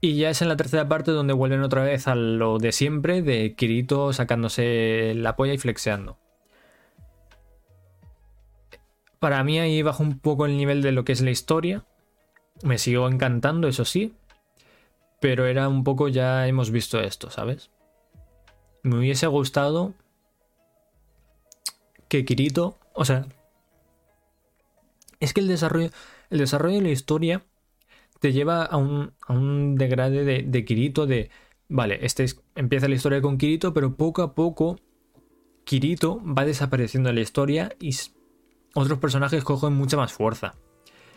[0.00, 3.22] Y ya es en la tercera parte donde vuelven otra vez a lo de siempre,
[3.22, 6.21] de Kirito sacándose la polla y flexeando.
[9.22, 11.84] Para mí ahí bajo un poco el nivel de lo que es la historia.
[12.64, 14.14] Me sigo encantando, eso sí.
[15.20, 17.70] Pero era un poco ya hemos visto esto, ¿sabes?
[18.82, 19.94] Me hubiese gustado
[22.08, 23.26] que Kirito, o sea,
[25.20, 25.90] es que el desarrollo,
[26.30, 27.44] el desarrollo de la historia
[28.18, 29.34] te lleva a un, a
[29.78, 31.30] degrade de, de, Kirito de,
[31.68, 34.80] vale, este empieza la historia con Kirito, pero poco a poco
[35.62, 37.92] Kirito va desapareciendo de la historia y
[38.74, 40.54] otros personajes cogen mucha más fuerza.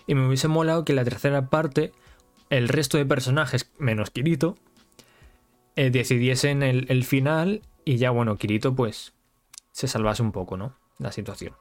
[0.07, 1.91] Y me hubiese molado que la tercera parte,
[2.49, 4.55] el resto de personajes, menos Kirito,
[5.75, 9.13] eh, decidiesen el, final y ya, bueno, Kirito pues
[9.71, 10.75] se salvase un poco, ¿no?
[10.99, 11.53] La situación.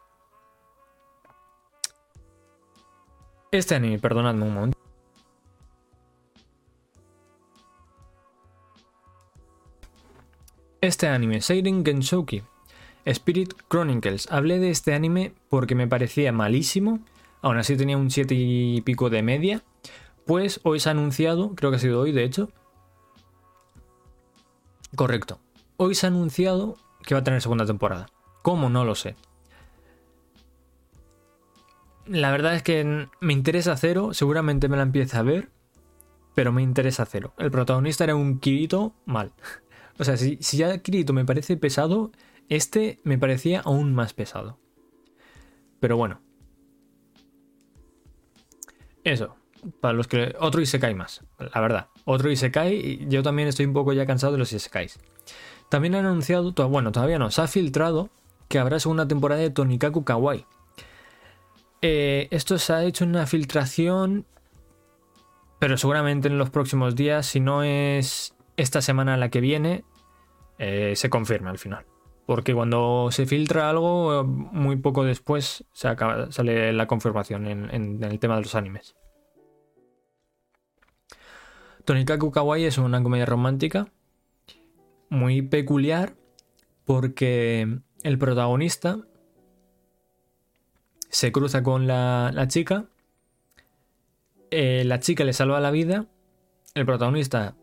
[3.51, 4.79] Este anime, perdonadme un momento.
[10.81, 12.43] Este anime, Seirin Gensouki,
[13.05, 14.31] Spirit Chronicles.
[14.31, 17.01] Hablé de este anime porque me parecía malísimo.
[17.43, 19.63] Aún así tenía un 7 y pico de media.
[20.27, 22.51] Pues hoy se ha anunciado, creo que ha sido hoy de hecho.
[24.97, 25.39] Correcto.
[25.77, 28.07] Hoy se ha anunciado que va a tener segunda temporada.
[28.43, 28.71] ¿Cómo?
[28.71, 29.17] No lo sé.
[32.07, 34.15] La verdad es que me interesa cero.
[34.15, 35.51] Seguramente me la empiece a ver.
[36.35, 37.33] Pero me interesa cero.
[37.39, 39.33] El protagonista era un Kirito mal.
[39.97, 42.11] O sea, si, si ya Kirito me parece pesado,
[42.49, 44.59] este me parecía aún más pesado.
[45.81, 46.21] Pero bueno.
[49.03, 49.37] Eso.
[49.81, 50.35] Para los que.
[50.41, 51.25] Otro Isekai más.
[51.39, 51.89] La verdad.
[52.05, 52.75] Otro Isekai.
[52.75, 54.99] Y yo también estoy un poco ya cansado de los Isekais.
[55.69, 56.53] También han anunciado.
[56.53, 57.31] Bueno, todavía no.
[57.31, 58.11] Se ha filtrado
[58.49, 60.47] que habrá segunda temporada de Tonikaku Kawaii.
[61.83, 64.27] Eh, esto se ha hecho una filtración.
[65.59, 69.85] Pero seguramente en los próximos días, si no es esta semana la que viene,
[70.59, 71.85] eh, se confirma al final.
[72.27, 78.19] Porque cuando se filtra algo, muy poco después se acaba, sale la confirmación en, el
[78.19, 78.97] tema de los animes.
[81.85, 83.89] Tonikaku Kawaii es una comedia romántica
[85.11, 86.15] muy peculiar
[86.87, 88.99] porque el protagonista
[91.11, 92.87] se cruza con la, chica,
[94.51, 96.07] eh, la chica le salva la vida,
[96.75, 97.55] el protagonista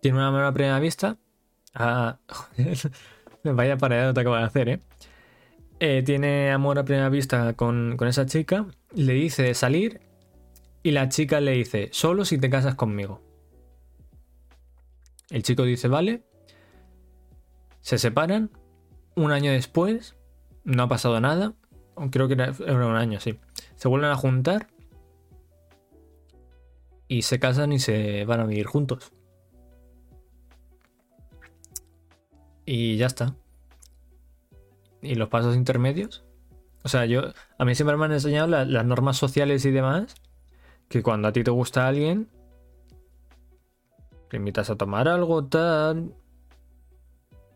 [0.00, 1.18] tiene una mala primera vista.
[1.74, 2.18] Ah,
[3.44, 4.80] Vaya paredado te acabo de hacer, ¿eh?
[5.80, 6.02] ¿eh?
[6.04, 8.66] Tiene amor a primera vista con, esa chica.
[8.94, 10.00] Le dice salir.
[10.82, 13.20] Y la chica le dice, solo si te casas conmigo.
[15.28, 16.22] El chico dice, vale.
[17.80, 18.50] Se separan.
[19.14, 20.16] Un año después.
[20.64, 21.54] No ha pasado nada.
[22.10, 22.52] Creo que era
[22.86, 23.38] un año, sí.
[23.74, 24.68] Se vuelven a juntar.
[27.08, 29.12] Y se casan y se van a vivir juntos.
[32.72, 33.34] Y ya está.
[35.02, 36.24] ¿Y los pasos intermedios?
[36.84, 37.22] O sea, yo.
[37.58, 40.14] A mí siempre me han enseñado las normas sociales y demás.
[40.88, 42.28] Que cuando a ti te gusta alguien.
[44.28, 46.14] Te invitas a tomar algo, tal.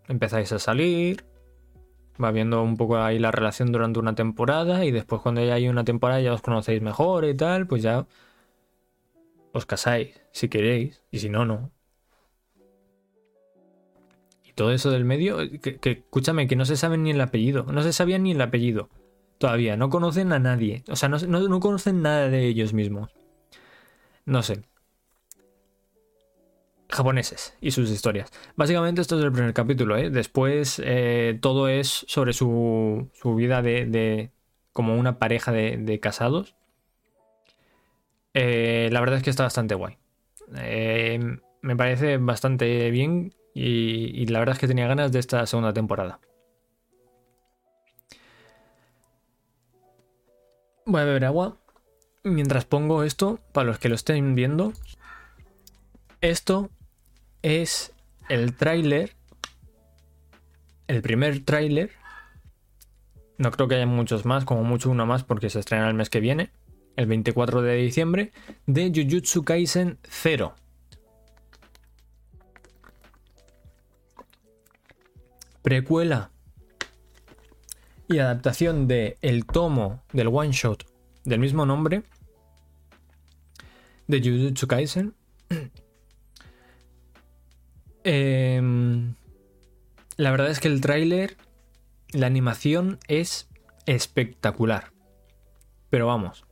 [0.09, 1.25] Empezáis a salir.
[2.21, 4.85] Va viendo un poco ahí la relación durante una temporada.
[4.85, 7.69] Y después, cuando ya hay una temporada, ya os conocéis mejor y tal.
[7.69, 8.05] Pues ya.
[9.53, 11.05] Os casáis, si queréis.
[11.13, 11.74] Y si no, no
[14.55, 17.93] todo eso del medio, que, escúchame, que no se sabe ni el apellido, no se
[17.93, 18.89] sabía ni el apellido.
[19.39, 20.85] Todavía, no conocen a nadie.
[20.89, 23.11] O sea, no, no, conocen nada de ellos mismos.
[24.25, 24.63] No sé.
[26.89, 28.31] japoneses y sus historias.
[28.57, 30.11] Básicamente esto es el primer capítulo, ¿eh?
[30.11, 34.31] Después eh, todo es sobre su, su vida de, de,
[34.73, 36.55] como una pareja de, de casados.
[38.35, 39.97] Eh, la verdad es que está bastante guay.
[40.57, 45.73] Eh, me parece bastante bien y, la verdad es que tenía ganas de esta segunda
[45.73, 46.19] temporada.
[50.85, 51.57] Voy a beber agua.
[52.25, 54.73] Mientras pongo esto, para los que lo estén viendo,
[56.21, 56.71] esto
[57.43, 57.93] es
[58.29, 59.15] el tráiler,
[60.89, 61.93] el primer tráiler.
[63.39, 66.11] No creo que haya muchos más, como mucho uno más, porque se estrena el mes
[66.11, 66.51] que viene,
[66.97, 68.33] el 24 de diciembre,
[68.67, 70.55] de Jujutsu Kaisen 0.
[75.65, 76.31] Precuela
[78.07, 80.85] y adaptación de el tomo del one shot
[81.25, 82.03] del mismo nombre
[84.07, 85.15] de Jujutsu Kaisen.
[88.05, 88.61] Eh,
[90.19, 91.39] la verdad es que el tráiler,
[92.13, 93.49] la animación es
[93.87, 94.93] espectacular.
[95.89, 96.45] Pero vamos.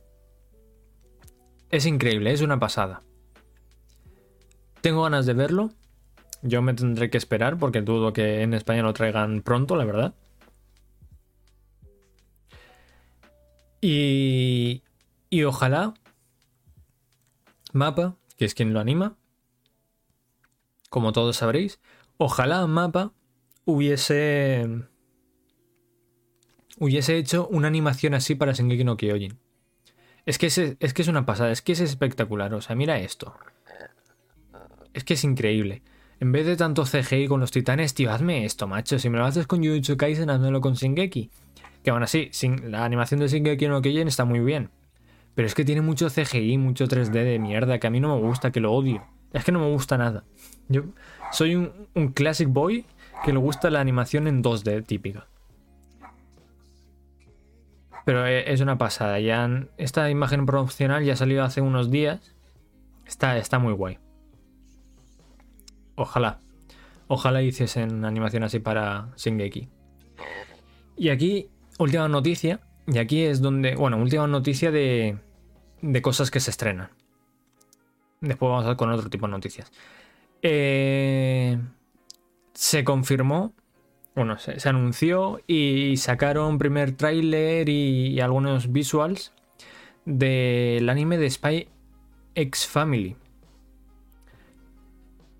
[1.69, 3.03] Es increíble, es una pasada.
[4.81, 5.69] Tengo ganas de verlo.
[6.43, 10.13] Yo me tendré que esperar porque dudo que en España lo traigan pronto, la verdad.
[13.79, 14.83] Y,
[15.29, 15.93] y ojalá
[17.71, 19.17] Mapa, que es quien lo anima,
[20.89, 21.79] como todos sabréis,
[22.17, 23.13] ojalá Mapa
[23.65, 24.85] hubiese
[26.77, 29.39] hubiese hecho una animación así para Shingeki no Kyojin.
[30.25, 32.99] Es que es, es que es una pasada, es que es espectacular, o sea, mira
[32.99, 33.35] esto.
[34.93, 35.81] Es que es increíble.
[36.23, 38.97] En vez de tanto CGI con los titanes, tío, hazme esto, macho.
[38.97, 41.29] Si me lo haces con Jujutsu Kaisen, hazmelo con Shingeki.
[41.83, 44.69] Que aún así, sin, la animación de Shingeki no Kyojin está muy bien.
[45.35, 48.21] Pero es que tiene mucho CGI, mucho 3D de mierda, que a mí no me
[48.21, 49.03] gusta, que lo odio.
[49.33, 50.23] Es que no me gusta nada.
[50.69, 50.83] Yo
[51.33, 52.85] soy un, classic boy
[53.25, 55.27] que le gusta la animación en 2D típica.
[58.05, 59.19] Pero e, es una pasada.
[59.19, 62.33] Ya esta imagen promocional ya ha salido hace unos días.
[63.05, 63.99] Está, está muy guay.
[65.95, 66.39] Ojalá.
[67.07, 69.69] Ojalá hiciesen animación así para Shingeki.
[70.97, 72.61] Y aquí, última noticia.
[72.87, 73.75] Y aquí es donde.
[73.75, 75.17] Bueno, última noticia de.
[75.81, 76.89] De cosas que se estrenan.
[78.21, 79.71] Después vamos a con otro tipo de noticias.
[80.41, 81.59] Eh,
[82.53, 83.53] se confirmó
[84.15, 89.33] bueno, se, se, anunció y sacaron primer tráiler y, y, algunos visuals
[90.05, 91.67] del anime de Spy
[92.35, 93.15] X Family.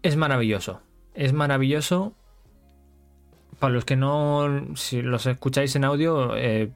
[0.03, 0.81] Es maravilloso.
[1.15, 2.13] Es maravilloso.
[3.59, 6.71] Para los que no, si los escucháis en audio, eh,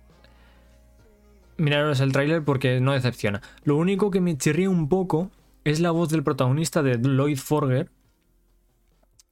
[1.57, 3.41] miraros el tráiler porque no decepciona.
[3.63, 5.29] Lo único que me chirría un poco
[5.63, 7.91] es la voz del protagonista de Lloyd Forger,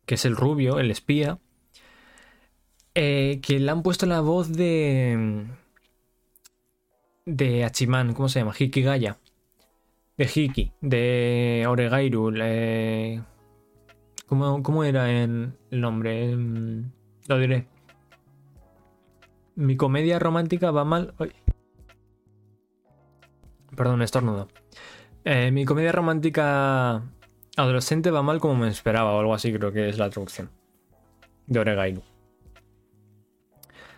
[0.06, 1.40] que es el rubio, el espía
[2.96, 5.46] eh, que le han puesto la voz de.
[7.26, 8.54] de Hachiman, ¿cómo se llama?
[8.58, 9.20] Hikigaya.
[10.18, 12.34] De Hiki, de Oregairu.
[12.38, 13.22] Eh,
[14.26, 16.32] ¿cómo, ¿cómo, era el, nombre?
[16.32, 16.84] Eh,
[17.28, 17.68] lo diré.
[19.56, 21.14] Mi comedia romántica va mal.
[23.76, 24.48] Perdón, estornudo.
[25.24, 27.04] Eh, mi comedia romántica
[27.58, 30.50] adolescente va mal como me esperaba, o algo así, creo que es la traducción.
[31.48, 32.02] De Oregairu.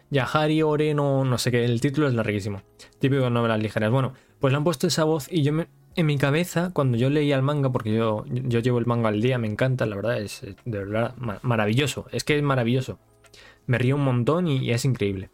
[0.10, 2.62] Yahari Ore, no, no sé qué, el título es larguísimo.
[3.00, 3.92] Típico de novelas ligeras.
[3.92, 5.68] Bueno, pues le han puesto esa voz y yo me,
[5.98, 9.20] en mi cabeza, cuando yo leía el manga, porque yo, yo llevo el manga al
[9.20, 12.06] día, me encanta, la verdad, es de verdad maravilloso.
[12.12, 13.00] Es que es maravilloso.
[13.66, 15.32] Me río un montón y, es increíble.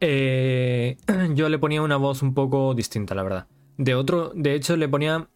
[0.00, 0.96] Eh,
[1.34, 3.46] yo le ponía una voz un poco distinta, la verdad.
[3.78, 5.30] De otro, de hecho, le ponía.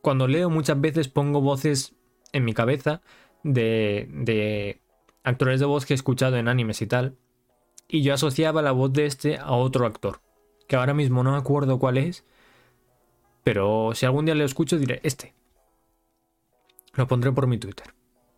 [0.00, 1.94] Cuando leo muchas veces pongo voces
[2.32, 3.02] en mi cabeza
[3.44, 4.80] de, de
[5.24, 7.18] actores de voz que he escuchado en animes y tal.
[7.86, 10.21] Y yo asociaba la voz de este a otro actor.
[10.72, 12.24] Que ahora mismo no acuerdo cuál es.
[13.44, 15.34] Pero si algún día le escucho diré, este.
[16.94, 17.88] Lo pondré por mi Twitter.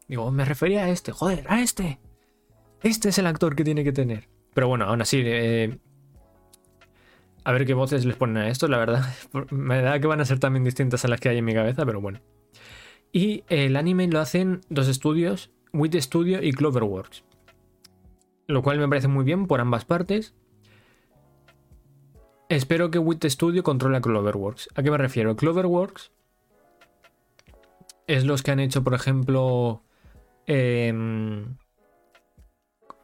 [0.09, 1.13] Digo, me refería a este.
[1.13, 2.01] Joder, a este.
[2.83, 4.29] Este es el actor que tiene que tener.
[4.53, 5.23] Pero bueno, aún así...
[5.25, 5.79] Eh,
[7.45, 9.05] a ver qué voces les ponen a esto, la verdad.
[9.53, 11.87] Me da que van a ser también distintas a las que hay en mi cabeza,
[11.87, 12.21] pero bueno.
[13.13, 17.23] Y el anime lo hacen dos estudios Wit Studio y Cloverworks.
[18.49, 20.35] Lo cual me parece muy bien por ambas partes.
[22.49, 24.69] Espero que Wit Studio controle a Cloverworks.
[24.75, 25.35] ¿A qué me refiero?
[25.35, 26.13] Cloverworks
[28.07, 29.83] es los que han hecho, por ejemplo,
[30.47, 30.93] eh,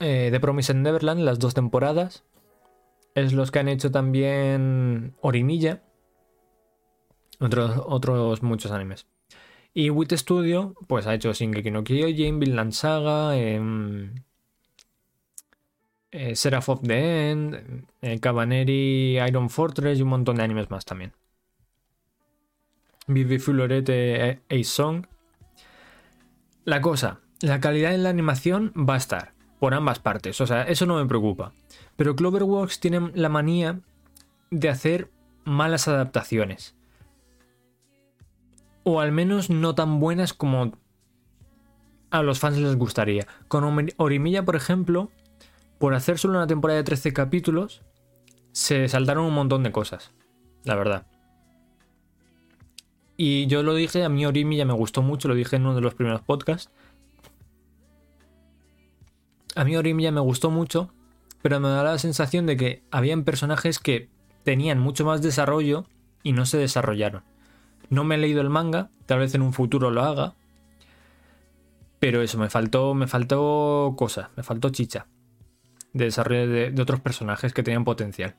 [0.01, 2.25] eh, The Promise en Neverland, las dos temporadas.
[3.15, 5.83] Es los que han hecho también Orinilla.
[7.39, 9.07] Otros, muchos animes.
[9.73, 13.61] Y Wit Studio, pues ha hecho Shingeki no Kyojin, Vinland Saga, eh,
[16.13, 20.85] eh, Seraph of the End, eh, Cabaneri, Iron Fortress y un montón de animes más
[20.85, 21.13] también.
[23.07, 25.07] Vivi Fulorete, eh, Ace Song.
[26.65, 30.63] La cosa, la calidad en la animación va a estar por ambas partes, o sea,
[30.63, 31.53] eso no me preocupa.
[31.97, 33.81] Pero Cloverworks tiene la manía
[34.51, 35.11] de hacer
[35.45, 36.75] malas adaptaciones.
[38.85, 40.73] O al menos no tan buenas como
[42.11, 43.27] a los fans les gustaría.
[43.49, 45.11] Con Orimilla, por ejemplo,
[45.81, 47.81] por hacer solo una temporada de 13 capítulos,
[48.53, 50.13] se saltaron un montón de cosas,
[50.63, 51.07] la verdad.
[53.17, 55.81] Y yo lo dije, a mí Orimilla me gustó mucho, lo dije en uno de
[55.81, 56.71] los primeros podcasts.
[59.57, 60.93] A mí Orimilla me gustó mucho,
[61.41, 64.11] pero me da la sensación de que habían personajes que
[64.45, 65.87] tenían mucho más desarrollo
[66.23, 67.23] y no se desarrollaron.
[67.89, 70.35] No me he leído el manga, tal vez en un futuro lo haga.
[72.01, 75.07] Pero eso, me faltó, me faltó cosa, me faltó chicha
[75.93, 78.35] de desarrollo de, otros personajes que tenían potencial.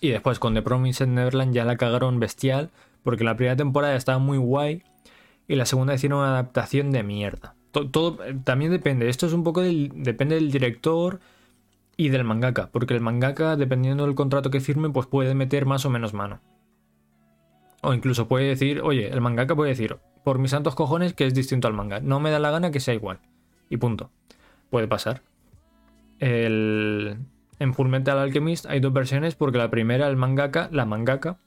[0.00, 2.70] Y después con The Promised Neverland ya la cagaron bestial,
[3.02, 4.82] porque la primera temporada estaba muy guay
[5.46, 7.54] y la segunda hicieron una adaptación de mierda.
[7.70, 11.20] Todo, también depende, esto es un poco depende del director
[11.96, 15.86] y del mangaka, porque el mangaka, dependiendo del contrato que firme, pues puede meter más
[15.86, 16.40] o menos mano.
[17.80, 21.34] O incluso puede decir, oye, el mangaka puede decir, por mis santos cojones que es
[21.34, 23.20] distinto al manga, no me da la gana que sea igual.
[23.68, 24.10] Y punto.
[24.70, 25.22] Puede pasar.
[26.22, 27.16] El,
[27.58, 31.38] en Fullmetal Alchemist hay dos versiones porque la primera, el mangaka, la mangaka,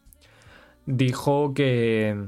[0.85, 2.25] dijo que,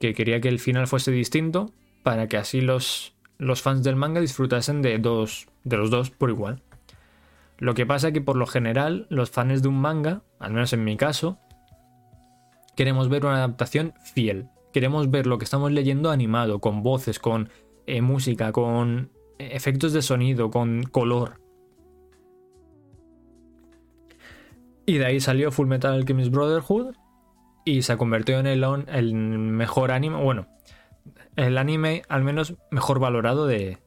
[0.00, 1.70] que quería que el final fuese distinto
[2.02, 6.30] para que así los, los fans del manga disfrutasen de, dos, de los dos por
[6.30, 6.62] igual.
[7.58, 10.72] Lo que pasa es que por lo general los fans de un manga, al menos
[10.72, 11.38] en mi caso,
[12.74, 14.48] queremos ver una adaptación fiel.
[14.72, 17.50] Queremos ver lo que estamos leyendo animado, con voces, con
[17.86, 21.41] eh, música, con eh, efectos de sonido, con color.
[24.86, 26.94] Y de ahí salió Full Metal Alchemist Brotherhood
[27.64, 30.48] y se convirtió en el, mejor anime, bueno,
[31.36, 33.78] el anime al menos mejor valorado de,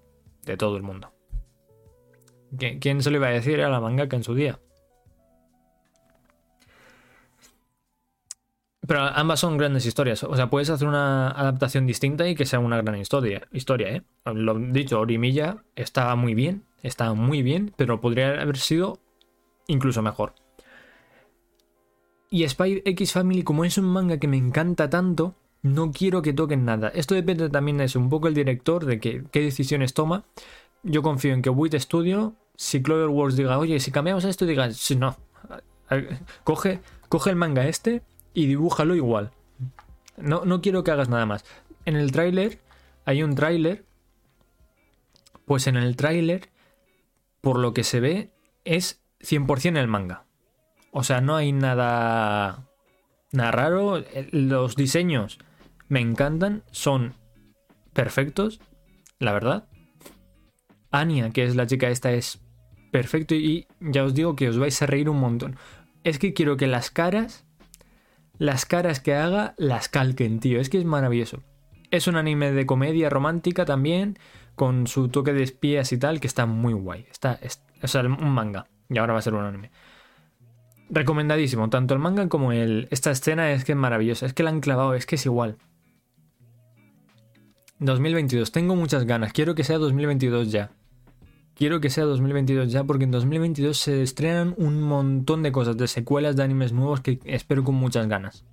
[0.43, 1.13] de todo el mundo.
[2.79, 4.59] ¿Quién se lo iba a decir a la mangaka en su día?
[8.87, 10.23] Pero ambas son grandes historias.
[10.23, 13.47] O sea, puedes hacer una adaptación distinta y que sea una gran historia.
[13.51, 14.03] historia ¿eh?
[14.25, 16.65] Lo dicho, Orimilla estaba muy bien.
[16.83, 18.99] Estaba muy bien, pero podría haber sido
[19.67, 20.35] incluso mejor.
[22.35, 26.33] Y Spy X Family, como es un manga que me encanta tanto, no quiero que
[26.33, 26.89] toquen nada.
[26.89, 30.25] Esto depende también de eso, un poco el director, de qué decisiones toma.
[30.83, 34.97] Yo confío en que Wit Studio, si Cloverworks diga, oye, si cambiamos esto, diga, si
[34.97, 35.15] no.
[36.43, 38.01] Coge, coge el manga este
[38.33, 39.31] y dibújalo igual.
[40.17, 41.45] No, no quiero que hagas nada más.
[41.85, 42.59] En el tráiler,
[43.05, 43.85] hay un tráiler.
[45.45, 46.49] Pues en el tráiler,
[47.39, 48.31] por lo que se ve,
[48.65, 50.25] es 100% el manga.
[50.97, 52.69] O sea, no hay nada,
[53.33, 54.01] nada raro.
[54.31, 55.39] Los diseños
[55.89, 57.15] me encantan, son
[57.91, 58.61] perfectos,
[59.19, 59.67] la verdad.
[60.91, 62.39] Anya, que es la chica esta, es
[62.93, 65.57] perfecto y ya os digo que os vais a reír un montón.
[66.05, 67.45] Es que quiero que las caras,
[68.37, 70.61] las caras que haga, las calquen, tío.
[70.61, 71.43] Es que es maravilloso.
[71.91, 74.17] Es un anime de comedia romántica también,
[74.55, 77.05] con su toque de espías y tal, que está muy guay.
[77.11, 77.37] Está,
[77.83, 78.67] o sea, un manga.
[78.89, 79.71] Y ahora va a ser un anime.
[80.95, 82.87] Recomendadísimo, tanto el manga como el.
[82.89, 85.57] Esta escena es que es maravillosa, es que la han clavado, es que es igual.
[87.79, 90.71] 2022, tengo muchas ganas, quiero que sea 2022 ya.
[91.53, 95.89] Quiero que sea 2022 ya porque en 2022 se estrenan un montón de cosas, de
[95.89, 98.45] secuelas de animes nuevos que espero con muchas ganas.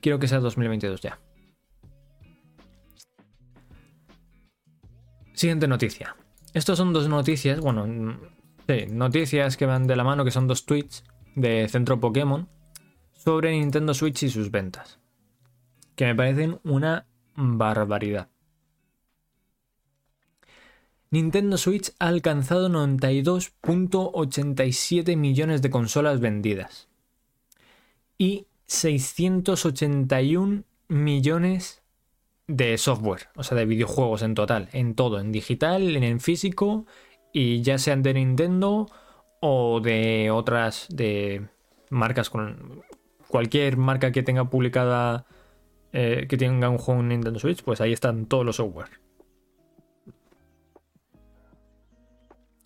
[0.00, 1.20] Quiero que sea 2022 ya.
[5.34, 6.16] Siguiente noticia.
[6.54, 8.18] Estos son dos noticias, bueno,
[8.66, 11.04] sí, noticias que van de la mano, que son dos tweets
[11.34, 12.48] de Centro Pokémon
[13.12, 14.98] sobre Nintendo Switch y sus ventas.
[15.96, 18.28] Que me parecen una barbaridad.
[21.10, 26.88] Nintendo Switch ha alcanzado 92.87 millones de consolas vendidas
[28.18, 31.84] y 681 millones
[32.46, 36.86] de software, o sea, de videojuegos en total, en todo, en digital, en físico
[37.32, 38.86] y ya sean de Nintendo
[39.46, 41.46] o de otras de
[41.90, 42.82] marcas con
[43.28, 45.26] cualquier marca que tenga publicada
[45.92, 48.88] eh, que tenga un juego en Nintendo Switch, pues ahí están todos los software.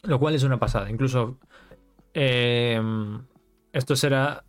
[0.05, 0.89] Lo cual es una pasada.
[0.89, 1.41] Incluso
[2.15, 2.81] eh,
[3.73, 4.45] esto será.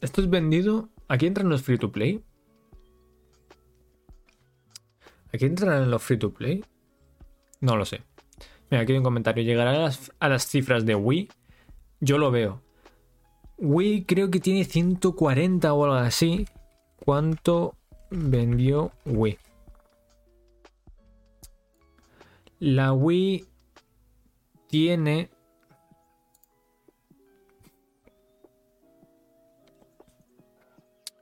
[0.00, 0.88] Esto es vendido.
[1.08, 2.24] Aquí entran los free to play.
[5.34, 6.64] ¿Aquí entran en los free to play?
[7.60, 8.07] No lo sé.
[8.70, 9.44] Mira, aquí hay un comentario.
[9.44, 11.28] ¿Llegará a las, a las cifras de Wii?
[12.00, 12.62] Yo lo veo.
[13.58, 16.46] Wii creo que tiene 140 o algo así.
[17.04, 17.74] ¿Cuánto
[18.10, 19.38] vendió Wii?
[22.60, 23.46] La Wii
[24.68, 25.30] tiene...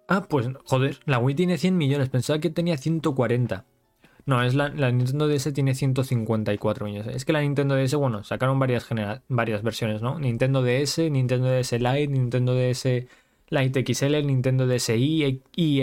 [0.09, 2.09] Ah, pues joder, la Wii tiene 100 millones.
[2.09, 3.65] Pensaba que tenía 140.
[4.27, 7.15] No, es la, Nintendo DS tiene 154 millones.
[7.15, 8.89] Es que la Nintendo DS, bueno, sacaron varias,
[9.29, 10.19] varias versiones, ¿no?
[10.19, 13.07] Nintendo DS, Nintendo DS Lite, Nintendo DS
[13.51, 15.81] Lite XL, Nintendo DSi y.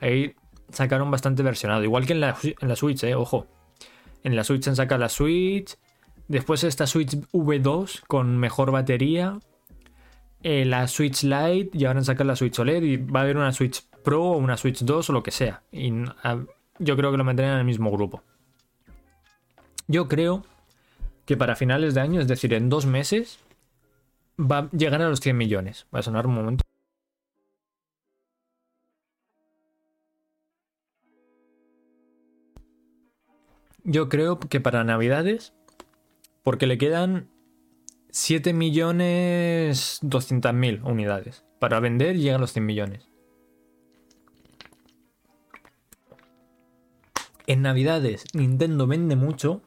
[0.00, 0.34] Ahí
[0.70, 1.84] sacaron bastante versionado.
[1.84, 3.14] Igual que en la, en la Switch, ¿eh?
[3.14, 3.46] Ojo.
[4.24, 5.76] En la Switch han sacado la Switch.
[6.28, 9.38] Después esta Switch V2 con mejor batería.
[10.42, 13.36] Eh, la Switch Lite y ahora han sacado la Switch OLED y va a haber
[13.36, 15.62] una Switch Pro o una Switch 2 o lo que sea.
[15.72, 15.92] Y
[16.78, 18.22] yo creo que lo meterán en el mismo grupo.
[19.86, 20.44] Yo creo
[21.24, 23.38] que para finales de año, es decir, en dos meses,
[24.38, 25.86] va a llegar a los 100 millones.
[25.94, 26.64] Va a sonar un momento.
[33.84, 35.54] Yo creo que para Navidades,
[36.42, 37.30] porque le quedan
[38.10, 41.44] 7 millones 200 mil unidades.
[41.58, 43.07] Para vender llega a los 100 millones.
[47.48, 49.62] En Navidades Nintendo vende mucho.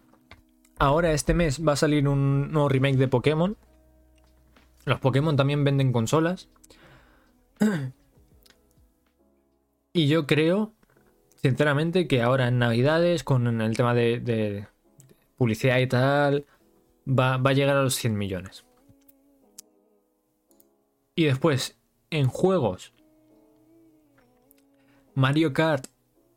[0.78, 3.58] Ahora este mes va a salir un nuevo remake de Pokémon.
[4.86, 6.48] Los Pokémon también venden consolas.
[9.94, 10.72] Y yo creo,
[11.36, 14.66] sinceramente, que ahora en Navidades, con el tema de,
[15.36, 16.46] publicidad y tal,
[17.06, 18.64] va, va, a llegar a los 100 millones.
[21.14, 21.78] Y después,
[22.10, 22.94] en juegos,
[25.14, 25.88] Mario Kart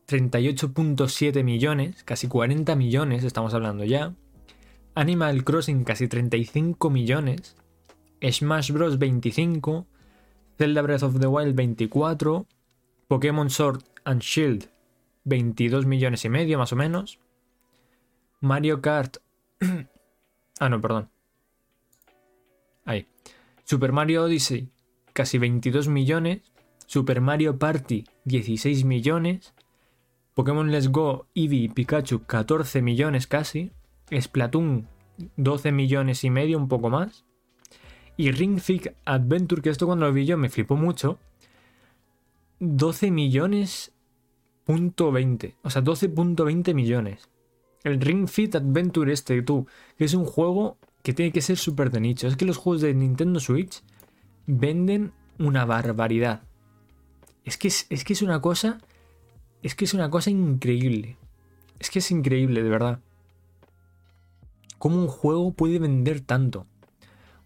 [0.06, 4.14] 38.7 millones, casi 40 millones estamos hablando ya.
[4.94, 7.56] Animal Crossing casi 35 millones.
[8.22, 9.86] Smash Bros 25.
[10.58, 12.46] Zelda Breath of the Wild 24.
[13.08, 14.68] Pokémon Sword and Shield
[15.24, 17.18] 22 millones y medio más o menos.
[18.40, 19.16] Mario Kart...
[20.60, 21.08] ah, no, perdón.
[22.84, 23.06] Ahí.
[23.64, 24.68] Super Mario Odyssey
[25.14, 26.42] casi 22 millones.
[26.86, 29.53] Super Mario Party 16 millones.
[30.34, 33.72] Pokémon Let's Go, Eevee y Pikachu 14 millones casi.
[34.10, 34.88] Splatoon
[35.36, 37.24] 12 millones y medio, un poco más.
[38.16, 41.18] Y Ring Fit Adventure, que esto cuando lo vi yo me flipó mucho.
[42.60, 43.92] 12 millones
[44.64, 45.56] punto 20.
[45.62, 47.28] O sea, 12.20 millones.
[47.84, 49.66] El Ring Fit Adventure este, tú,
[49.96, 52.26] que es un juego que tiene que ser súper de nicho.
[52.26, 53.82] Es que los juegos de Nintendo Switch
[54.46, 56.42] venden una barbaridad.
[57.44, 58.78] Es que es, es que es una cosa
[59.64, 61.16] es que es una cosa increíble.
[61.78, 63.00] Es que es increíble, de verdad.
[64.78, 66.66] ¿Cómo un juego puede vender tanto?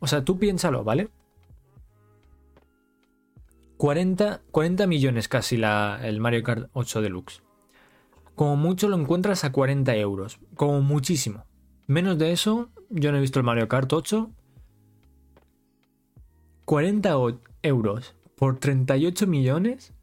[0.01, 1.11] O sea, tú piénsalo, ¿vale?
[3.77, 7.41] 40, 40 millones casi la, el Mario Kart 8 Deluxe.
[8.35, 10.41] Como mucho lo encuentras a 40 euros.
[10.57, 11.45] Como muchísimo.
[11.87, 14.29] Menos de eso, yo no he visto el Mario Kart 8.
[16.65, 17.15] 40
[17.63, 19.95] euros por 38 millones.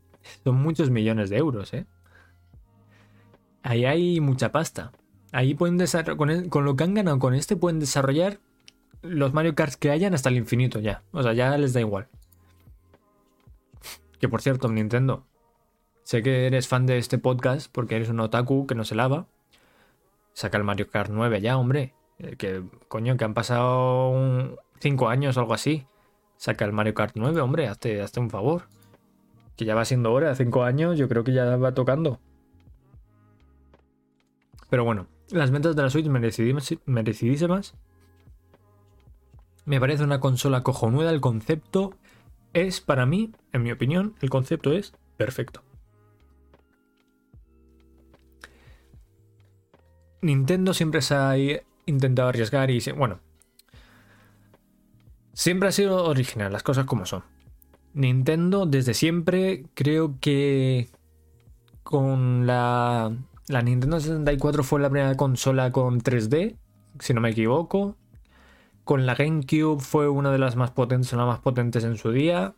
[0.46, 1.86] Son muchos millones de euros, ¿eh?
[3.66, 4.92] Ahí hay mucha pasta.
[5.32, 8.40] Ahí pueden desarrollar, con, con, lo que han ganado con este, pueden desarrollar
[9.02, 11.04] los Mario Kart que hayan hasta el infinito ya.
[11.12, 12.08] O sea, ya les da igual.
[14.20, 15.26] Que por cierto, Nintendo,
[16.04, 19.28] sé que eres fan de este podcast porque eres un otaku que no se lava.
[20.34, 21.94] Saca el Mario Kart 9 ya, hombre.
[22.20, 25.86] Eh, que coño, que han pasado 5 años o algo así.
[26.38, 28.68] Saca el Mario Kart 9, hombre, hazte, hazte un favor.
[29.56, 32.20] Que ya va siendo hora, 5 años, yo creo que ya va tocando.
[34.70, 37.76] Pero bueno, las ventas de la Switch merecidísimas.
[39.66, 41.10] Me parece una consola cojonuda.
[41.12, 41.96] El concepto
[42.54, 45.64] es, para mí, en mi opinión, el concepto es perfecto.
[50.22, 51.36] Nintendo siempre se ha
[51.86, 53.20] intentado arriesgar y, bueno,
[55.34, 57.24] siempre ha sido original, las cosas como son.
[57.94, 60.90] Nintendo desde siempre creo que
[61.84, 63.16] con la
[63.48, 66.58] la Nintendo 64 fue la primera consola con 3D,
[67.00, 67.96] si no me equivoco.
[68.84, 72.54] Con la GameCube fue una de las más potentes, las más potentes en su día.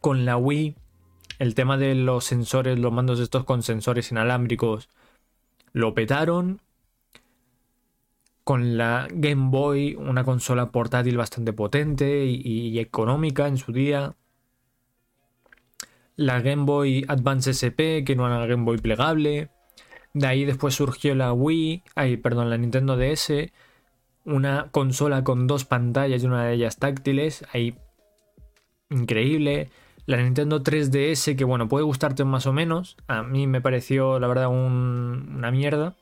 [0.00, 0.76] Con la Wii,
[1.38, 4.88] el tema de los sensores, los mandos estos con sensores inalámbricos,
[5.72, 6.60] lo petaron.
[8.44, 14.14] Con la Game Boy, una consola portátil bastante potente y económica en su día
[16.18, 19.50] la Game Boy Advance SP, que no era la Game Boy plegable.
[20.12, 23.52] De ahí después surgió la Wii, ay, perdón, la Nintendo DS,
[24.24, 27.78] una consola con dos pantallas y una de ellas táctiles, ahí
[28.90, 29.70] increíble.
[30.06, 34.26] La Nintendo 3DS, que bueno, puede gustarte más o menos, a mí me pareció la
[34.26, 35.94] verdad una mierda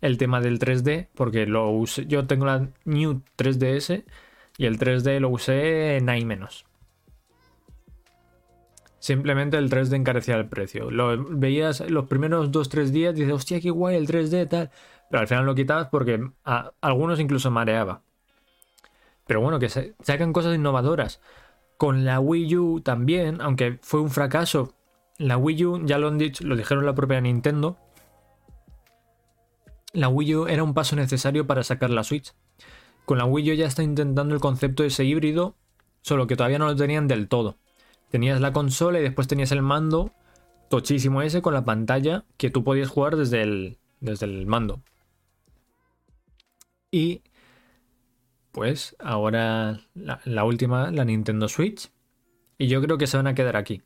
[0.00, 4.04] el tema del 3D, porque lo usé, yo tengo la New 3DS
[4.56, 6.67] y el 3D lo usé hay menos.
[9.08, 10.90] Simplemente el 3D encarecía el precio.
[10.90, 14.70] Lo veías los primeros 2-3 días dices, hostia, qué guay el 3D, tal.
[15.10, 18.02] Pero al final lo quitabas porque a algunos incluso mareaba.
[19.26, 21.22] Pero bueno, que sacan cosas innovadoras.
[21.78, 24.74] Con la Wii U también, aunque fue un fracaso.
[25.16, 27.78] La Wii U, ya lo han dicho, lo dijeron la propia Nintendo.
[29.94, 32.34] La Wii U era un paso necesario para sacar la Switch.
[33.06, 35.56] Con la Wii U ya está intentando el concepto de ese híbrido,
[36.02, 37.56] solo que todavía no lo tenían del todo.
[38.10, 40.12] Tenías la consola y después tenías el mando
[40.68, 44.82] tochísimo ese con la pantalla que tú podías jugar desde el, desde el mando.
[46.90, 47.22] Y
[48.52, 51.90] pues ahora la, última, la Nintendo Switch.
[52.56, 53.82] Y yo creo que se van a quedar aquí.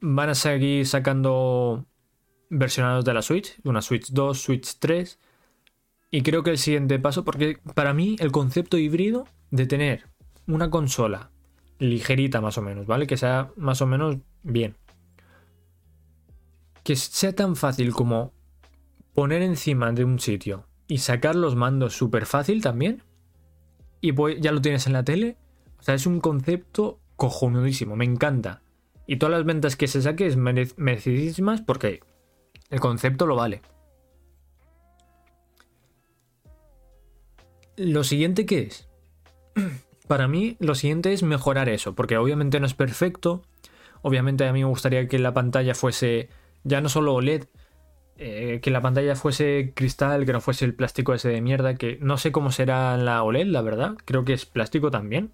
[0.00, 1.84] Van a seguir sacando
[2.48, 5.18] versionados de la Switch, una Switch 2, Switch 3.
[6.10, 10.04] Y creo que el siguiente paso, porque para mí el concepto híbrido de tener
[10.46, 11.30] una consola
[11.78, 13.06] ligerita más o menos, ¿vale?
[13.06, 14.76] Que sea más o menos bien.
[16.82, 18.32] Que sea tan fácil como
[19.14, 23.02] poner encima de un sitio y sacar los mandos súper fácil también.
[24.00, 25.36] Y pues ya lo tienes en la tele.
[25.78, 28.62] O sea, es un concepto cojonudísimo, me encanta.
[29.06, 32.00] Y todas las ventas que se saque es merecidísimas porque
[32.70, 33.62] el concepto lo vale.
[37.76, 38.88] Lo siguiente que es.
[40.06, 43.42] Para mí, lo siguiente es mejorar eso, porque obviamente no es perfecto.
[44.02, 46.28] Obviamente a mí me gustaría que la pantalla fuese
[46.62, 47.44] ya no solo OLED,
[48.18, 51.98] eh, que la pantalla fuese cristal, que no fuese el plástico ese de mierda, que
[52.00, 53.96] no sé cómo será la OLED, la verdad.
[54.04, 55.32] Creo que es plástico también.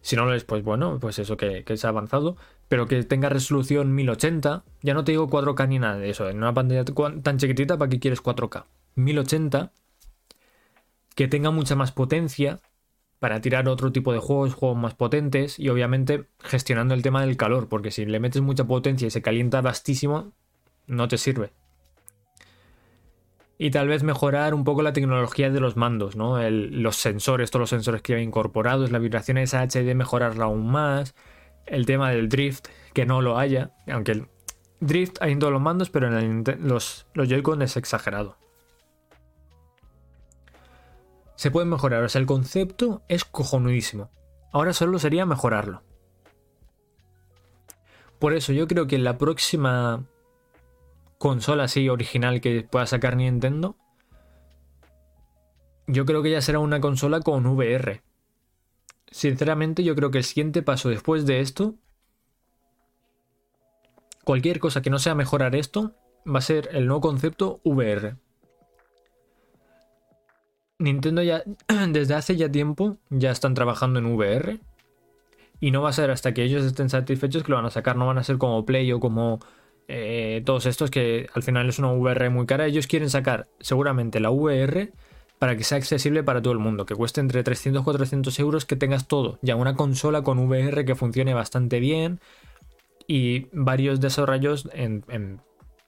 [0.00, 2.36] Si no lo es, pues bueno, pues eso que, que es avanzado.
[2.68, 4.64] Pero que tenga resolución 1080.
[4.82, 6.28] Ya no te digo 4K ni nada de eso.
[6.28, 6.84] En una pantalla
[7.22, 8.64] tan chiquitita, ¿para qué quieres 4K?
[8.96, 9.72] 1080.
[11.14, 12.60] Que tenga mucha más potencia.
[13.24, 15.58] Para tirar otro tipo de juegos, juegos más potentes.
[15.58, 17.70] Y obviamente gestionando el tema del calor.
[17.70, 20.34] Porque si le metes mucha potencia y se calienta bastísimo,
[20.86, 21.50] no te sirve.
[23.56, 26.38] Y tal vez mejorar un poco la tecnología de los mandos, ¿no?
[26.50, 31.14] los sensores, todos los sensores que hay incorporados, la vibración esa HD, mejorarla aún más.
[31.64, 34.26] El tema del drift, que no lo haya, aunque el
[34.80, 38.36] drift hay en todos los mandos, pero en los, los Joy-Con es exagerado.
[41.36, 44.10] Se puede mejorar, o sea, el concepto es cojonudísimo.
[44.52, 45.82] Ahora solo sería mejorarlo.
[48.18, 50.06] Por eso yo creo que la próxima
[51.18, 53.76] consola así original que pueda sacar Nintendo,
[55.86, 58.02] yo creo que ya será una consola con VR.
[59.10, 61.74] Sinceramente, yo creo que el siguiente paso después de esto,
[64.24, 65.94] cualquier cosa que no sea mejorar esto,
[66.26, 68.16] va a ser el nuevo concepto VR.
[70.78, 71.42] Nintendo ya,
[71.88, 74.60] desde hace ya tiempo, ya están trabajando en VR.
[75.60, 77.96] Y no va a ser hasta que ellos estén satisfechos que lo van a sacar.
[77.96, 79.40] No van a ser como Play o como
[79.88, 84.18] eh, todos estos que al final es una VR muy cara, ellos quieren sacar seguramente
[84.18, 84.92] la VR
[85.38, 88.64] para que sea accesible para todo el mundo, que cueste entre 300 y 400 euros,
[88.64, 92.20] que tengas todo, ya una consola con VR que funcione bastante bien
[93.06, 95.42] y varios desarrollos en, en,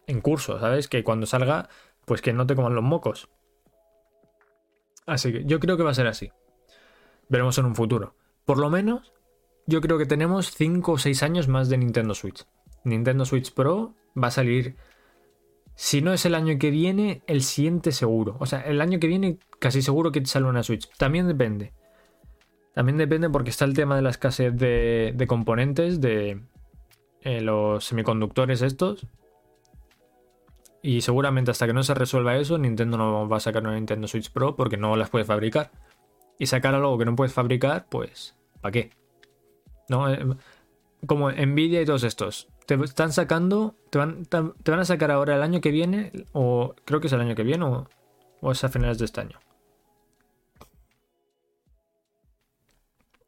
[0.06, 0.88] en curso, ¿sabes?
[0.88, 1.70] Que cuando salga,
[2.04, 3.28] pues que no te coman los mocos.
[5.06, 6.30] Así que yo creo que va a ser así.
[7.28, 8.14] Veremos en un futuro.
[8.44, 9.12] Por lo menos,
[9.66, 12.44] yo creo que tenemos 5 o 6 años más de Nintendo Switch.
[12.84, 14.76] Nintendo Switch Pro va a salir,
[15.74, 18.36] si no es el año que viene, el siguiente seguro.
[18.38, 20.88] O sea, el año que viene casi seguro que sale una Switch.
[20.96, 21.72] También depende.
[22.74, 26.42] También depende porque está el tema de la escasez de, componentes, de
[27.22, 29.06] eh, los semiconductores estos.
[30.82, 34.06] Y seguramente hasta que no se resuelva eso, Nintendo no va a sacar una Nintendo
[34.06, 35.70] Switch Pro porque no las puede fabricar.
[36.38, 38.90] Y sacar algo que no puedes fabricar, pues, ¿para qué?
[39.88, 40.24] No, eh,
[41.06, 45.36] como Nvidia y todos estos te están sacando, te van, te van a sacar ahora
[45.36, 47.88] el año que viene, o creo que es el año que viene, o,
[48.40, 49.38] o es a finales de este año.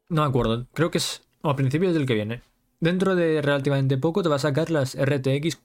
[0.09, 2.41] No me acuerdo, creo que es a principios del que viene.
[2.81, 5.61] Dentro de relativamente poco te va a sacar las RTX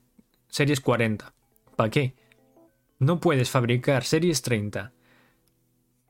[0.47, 1.33] series 40.
[1.75, 2.15] ¿Para qué?
[2.99, 4.93] No puedes fabricar series 30.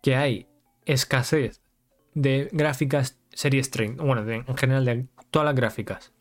[0.01, 0.47] Que hay
[0.85, 1.61] escasez
[2.13, 4.03] de gráficas series 30.
[4.03, 6.15] Bueno, en general de todas las gráficas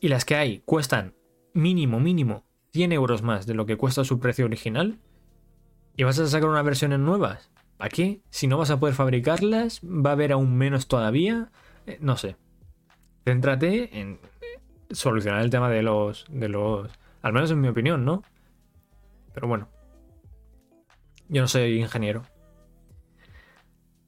[0.00, 1.14] y las que hay cuestan
[1.52, 4.98] mínimo, mínimo 100 euros más de lo que cuesta su precio original,
[5.96, 8.22] y vas a sacar una versión nuevas, ¿para qué?
[8.30, 11.50] Si no vas a poder fabricarlas, va a haber aún menos todavía,
[11.86, 12.36] eh, no sé.
[13.24, 14.20] Céntrate en
[14.90, 16.90] solucionar el tema de los, de los,
[17.22, 18.22] al menos en mi opinión, ¿no?
[19.32, 19.68] Pero bueno,
[21.28, 22.22] yo no soy ingeniero.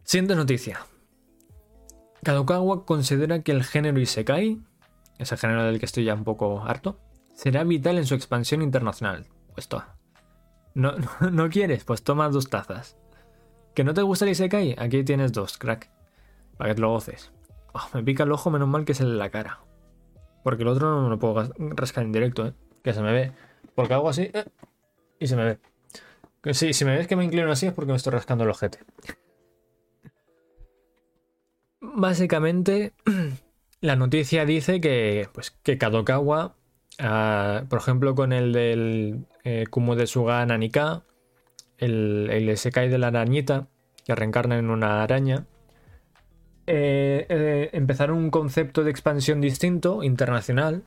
[0.02, 0.80] Siguiente noticia.
[2.24, 4.60] Kadokawa considera que el género Isekai,
[5.18, 6.98] ese género del que estoy ya un poco harto,
[7.34, 9.26] será vital en su expansión internacional.
[9.54, 9.96] Pues toma.
[10.74, 10.94] ¿No,
[11.30, 11.84] no, quieres?
[11.84, 12.96] Pues toma dos tazas.
[13.74, 14.76] ¿Que no te gusta el Isekai?
[14.78, 15.90] Aquí tienes dos, crack.
[16.56, 17.32] Para que te lo goces.
[17.72, 19.60] Oh, me pica el ojo, menos mal que de la cara.
[20.42, 22.54] Porque el otro no me lo puedo rascar en directo, ¿eh?
[22.83, 23.33] Que se me ve.
[23.74, 24.45] Porque hago así eh,
[25.18, 25.59] y se me ve.
[26.43, 28.51] Que sí, si me ves que me inclino así es porque me estoy rascando el
[28.51, 28.78] ojete.
[31.80, 32.95] Básicamente,
[33.80, 36.57] la noticia dice que, pues, que Kadokawa,
[36.99, 41.05] ah, por ejemplo, con el del eh, Kumo de Suga Nanika,
[41.78, 43.68] el, el Sekai de la arañita,
[44.05, 45.47] que reencarna en una araña,
[46.66, 50.85] eh, eh, empezaron un concepto de expansión distinto, internacional,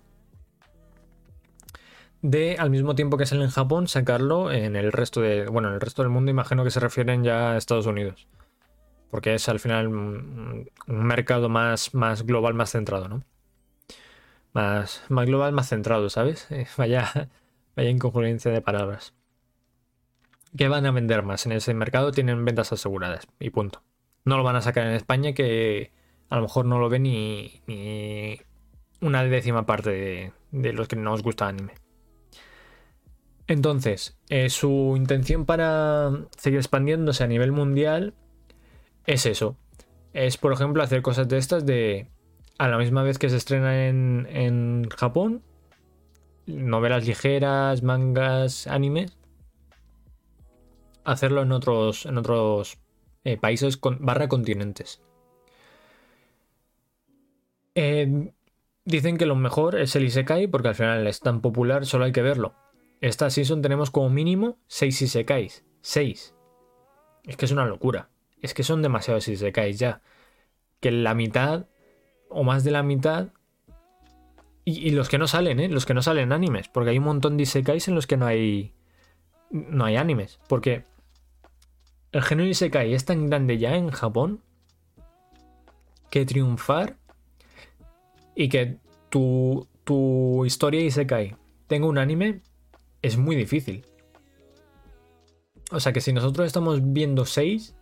[2.30, 5.48] de al mismo tiempo que sale en Japón, sacarlo en el resto de.
[5.48, 8.28] Bueno, en el resto del mundo, imagino que se refieren ya a Estados Unidos.
[9.12, 13.24] Porque es al final un, mercado más, más global, más centrado, ¿no?
[14.54, 16.48] Más, más global, más centrado, ¿sabes?
[16.78, 17.30] Vaya,
[17.76, 19.14] vaya incongruencia de palabras.
[20.58, 21.46] ¿Qué van a vender más?
[21.46, 23.84] En ese mercado tienen ventas aseguradas y punto.
[24.24, 25.92] No lo van a sacar en España que
[26.30, 28.40] a lo mejor no lo ven ni, ni
[29.02, 31.74] una décima parte de, de los que no os gusta anime.
[33.48, 38.14] Entonces, eh, su intención para seguir expandiéndose a nivel mundial
[39.06, 39.56] es eso.
[40.14, 42.08] Es, por ejemplo, hacer cosas de estas de
[42.58, 45.44] a la misma vez que se estrena en, Japón,
[46.48, 49.18] novelas ligeras, mangas, animes,
[51.04, 52.78] hacerlo en otros, en otros
[53.26, 55.02] eh, países con, barra continentes.
[57.76, 58.32] Eh,
[58.86, 62.14] dicen que lo mejor es el Isekai porque al final es tan popular, solo hay
[62.14, 62.56] que verlo.
[63.02, 65.64] Esta season tenemos como mínimo 6 Isekais.
[65.82, 66.36] 6.
[67.26, 68.10] Es que es una locura.
[68.42, 70.02] Es que son demasiados Isekais ya.
[70.80, 71.68] Que la mitad
[72.30, 73.30] o más de la mitad.
[74.68, 75.70] Y, los que no salen, ¿eh?
[75.70, 76.70] Los que no salen animes.
[76.70, 78.74] Porque hay un montón de Isekais en los que no hay.
[79.52, 80.40] No hay animes.
[80.48, 80.84] Porque
[82.16, 84.42] el género Isekai es tan grande ya en Japón
[86.10, 86.96] que triunfar
[88.36, 88.78] y que
[89.10, 91.36] tu, tu historia Isekai
[91.68, 92.42] tenga un anime
[93.06, 93.86] es muy difícil.
[95.72, 97.76] O sea que si nosotros estamos viendo 6,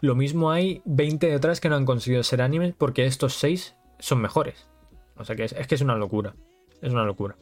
[0.00, 4.20] lo mismo hay 20 detrás que no han conseguido ser animes porque estos 6 son
[4.20, 4.68] mejores.
[5.16, 6.34] O sea que es, que es una locura.
[6.80, 7.36] Es una locura.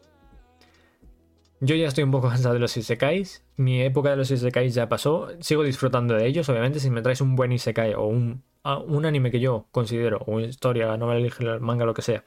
[1.60, 3.44] Yo ya estoy un poco cansado de los isekais.
[3.56, 5.28] Mi época de los isekais ya pasó.
[5.40, 6.48] Sigo disfrutando de ellos.
[6.48, 10.32] Obviamente, si me traes un buen isekai o un, un anime que yo considero, o
[10.32, 12.24] una historia, novela, manga, lo que sea,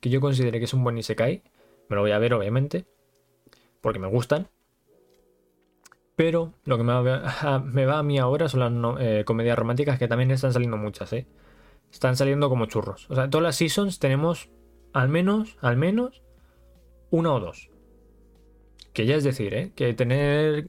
[0.00, 1.42] que yo considere que es un buen isekai,
[1.88, 2.86] me lo voy a ver, obviamente
[3.80, 4.48] porque me gustan.
[6.16, 10.30] Pero lo que me va, a mí ahora son las eh, comedias románticas, que también
[10.30, 11.26] están saliendo muchas, ¿eh?
[11.92, 13.08] Están saliendo como churros.
[13.10, 14.50] O sea, todas las seasons tenemos
[14.92, 16.22] al menos, al menos,
[17.10, 17.70] una o dos.
[18.92, 19.72] Que ya es decir, ¿eh?
[19.76, 20.68] Que tener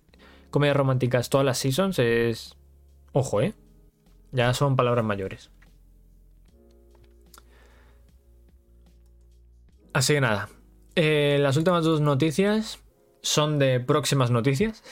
[0.52, 2.56] comedias románticas todas las seasons es...
[3.12, 3.56] Ojo, ¿eh?
[4.32, 5.52] Ya son palabras mayores.
[9.94, 10.50] Así que nada.
[10.96, 12.84] Eh, las últimas dos noticias
[13.22, 14.84] son de próximas noticias,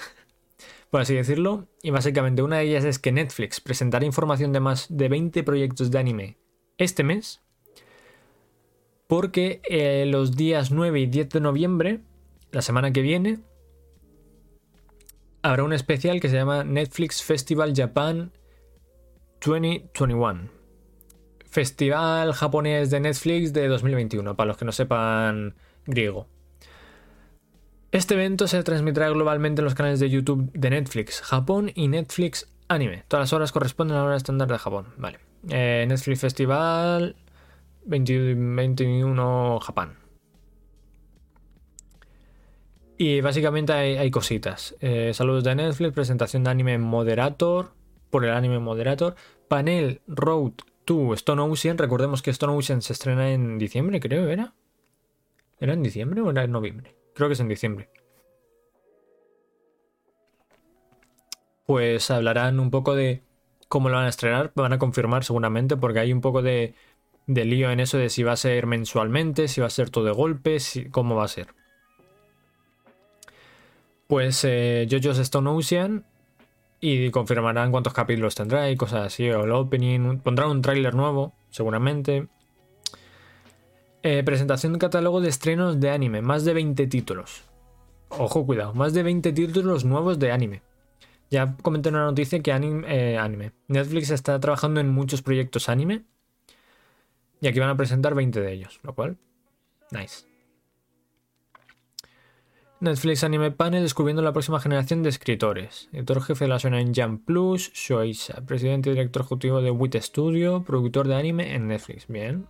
[0.90, 4.88] por así decirlo, y básicamente una de ellas es que Netflix presentará información de más
[4.90, 6.38] de 20 proyectos de anime
[6.78, 7.42] este mes,
[9.08, 12.02] porque eh, los días 9 y 10 de noviembre,
[12.52, 13.40] la semana que viene,
[15.42, 18.32] habrá un especial que se llama Netflix Festival Japan
[19.46, 20.50] 2021.
[21.50, 25.56] Festival japonés de Netflix de 2021, para los que no sepan
[25.86, 26.28] griego.
[27.98, 32.48] Este evento se transmitirá globalmente en los canales de YouTube de Netflix Japón y Netflix
[32.68, 33.06] Anime.
[33.08, 34.94] Todas las horas corresponden a la hora estándar de Japón.
[34.98, 35.18] Vale.
[35.50, 37.16] Eh, Netflix Festival
[37.86, 39.96] 2021 Japón.
[43.00, 44.76] Y básicamente hay, cositas.
[44.80, 47.72] Eh, saludos de Netflix, presentación de anime Moderator,
[48.12, 49.16] por el anime Moderator,
[49.48, 50.52] panel Road
[50.86, 51.80] to Stone Ocean.
[51.80, 54.54] Recordemos que Stone Ocean se estrena en diciembre, creo, ¿era?
[55.60, 56.97] ¿Era en diciembre o era en noviembre?
[57.18, 57.90] Creo que es en diciembre.
[61.66, 63.24] Pues hablarán un poco de
[63.68, 66.76] cómo lo van a estrenar, van a confirmar seguramente, porque hay un poco de
[67.28, 70.06] de lío en eso de si va a ser mensualmente, si va a ser todo
[70.06, 71.48] de golpe, si, cómo va a ser.
[74.08, 76.06] Pues eh, JoJo's Stone Ocean
[76.80, 81.34] y confirmarán cuántos capítulos tendrá y cosas así, o el opening, pondrán un tráiler nuevo,
[81.50, 82.28] seguramente.
[84.04, 87.44] Eh, presentación de catálogo de estrenos de anime, más de 20 títulos.
[88.10, 90.62] Ojo, cuidado, más de 20 títulos nuevos de anime.
[91.30, 96.06] Ya comenté en una noticia que eh, anime, Netflix está trabajando en muchos proyectos anime.
[97.42, 99.18] Y aquí van a presentar 20 de ellos, lo cual,
[99.92, 100.26] nice.
[102.80, 105.90] Netflix Anime Panel descubriendo la próxima generación de escritores.
[105.92, 108.46] Editor jefe de la Shonen Jump Plus, Shoeisa.
[108.46, 112.08] Presidente y director ejecutivo de WIT Studio, productor de anime en Netflix.
[112.08, 112.46] Bien.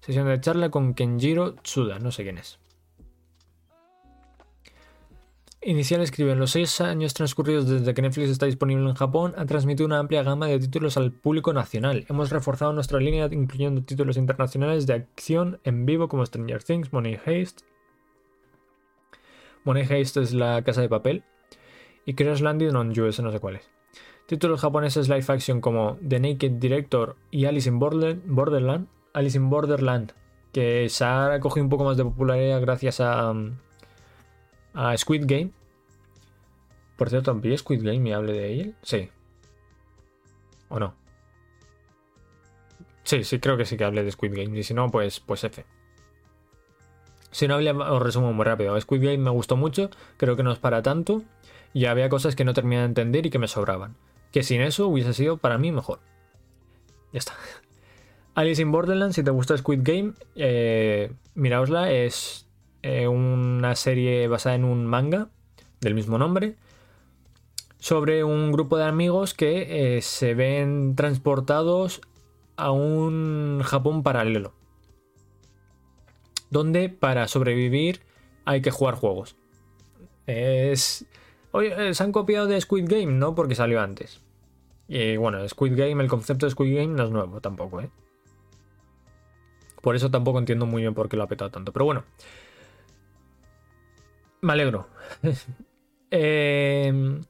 [0.00, 2.58] Sesión de charla con Kenjiro Tsuda, no sé quién es.
[5.62, 9.86] Inicial escribe, los seis años transcurridos desde que Netflix está disponible en Japón, ha transmitido
[9.86, 12.06] una amplia gama de títulos al público nacional.
[12.08, 17.18] Hemos reforzado nuestra línea incluyendo títulos internacionales de acción en vivo como Stranger Things, Money
[17.26, 17.60] Heist,
[19.64, 21.22] Money Heist es la casa de papel.
[22.06, 23.70] Y Crash Landing on You, no sé cuál es.
[24.26, 28.88] Títulos japoneses live action como The Naked Director y Alice in Borderland.
[29.12, 30.12] Alice in Borderland,
[30.52, 33.34] que se ha cogido un poco más de popularidad gracias a,
[34.96, 35.50] Squid Game.
[36.96, 38.74] Por cierto, ¿vi Squid Game y hable de él?
[38.82, 39.10] Sí.
[40.68, 40.94] ¿O no?
[43.04, 44.58] Sí, sí, creo que sí que hable de Squid Game.
[44.58, 45.64] Y si no, pues, pues F.
[47.30, 48.78] Si no había, os resumo muy rápido.
[48.80, 51.22] Squid Game me gustó mucho, creo que no es para tanto,
[51.72, 53.96] y había cosas que no terminé de entender y que me sobraban.
[54.30, 56.00] Que sin eso hubiese sido para mí mejor.
[57.12, 57.34] Ya está.
[58.34, 62.48] Alice in Borderlands, si te gusta Squid Game, eh, miraosla, es
[62.82, 65.28] eh, una serie basada en un manga
[65.80, 66.56] del mismo nombre
[67.78, 72.02] sobre un grupo de amigos que eh, se ven transportados
[72.56, 74.52] a un Japón paralelo
[76.50, 78.02] donde para sobrevivir
[78.44, 79.36] hay que jugar juegos.
[80.26, 81.06] Es...
[81.52, 83.34] Oye, se han copiado de Squid Game, ¿no?
[83.34, 84.20] Porque salió antes.
[84.88, 87.90] Y bueno, Squid Game, el concepto de Squid Game no es nuevo tampoco, ¿eh?
[89.80, 91.72] Por eso tampoco entiendo muy bien por qué lo ha petado tanto.
[91.72, 92.04] Pero bueno.
[94.42, 94.88] Me alegro.
[96.10, 97.20] eh,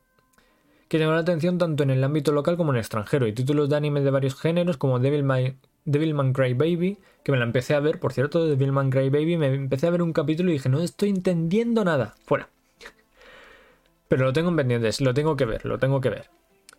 [0.91, 3.29] que llamó la atención tanto en el ámbito local como en el extranjero.
[3.29, 7.39] Y títulos de anime de varios géneros como Devil May, Devilman Cry Baby, que me
[7.39, 10.13] la empecé a ver, por cierto, de Devilman Cry Baby, me empecé a ver un
[10.13, 12.49] capítulo y dije, no estoy entendiendo nada, fuera.
[14.09, 16.29] Pero lo tengo en pendientes, lo tengo que ver, lo tengo que ver.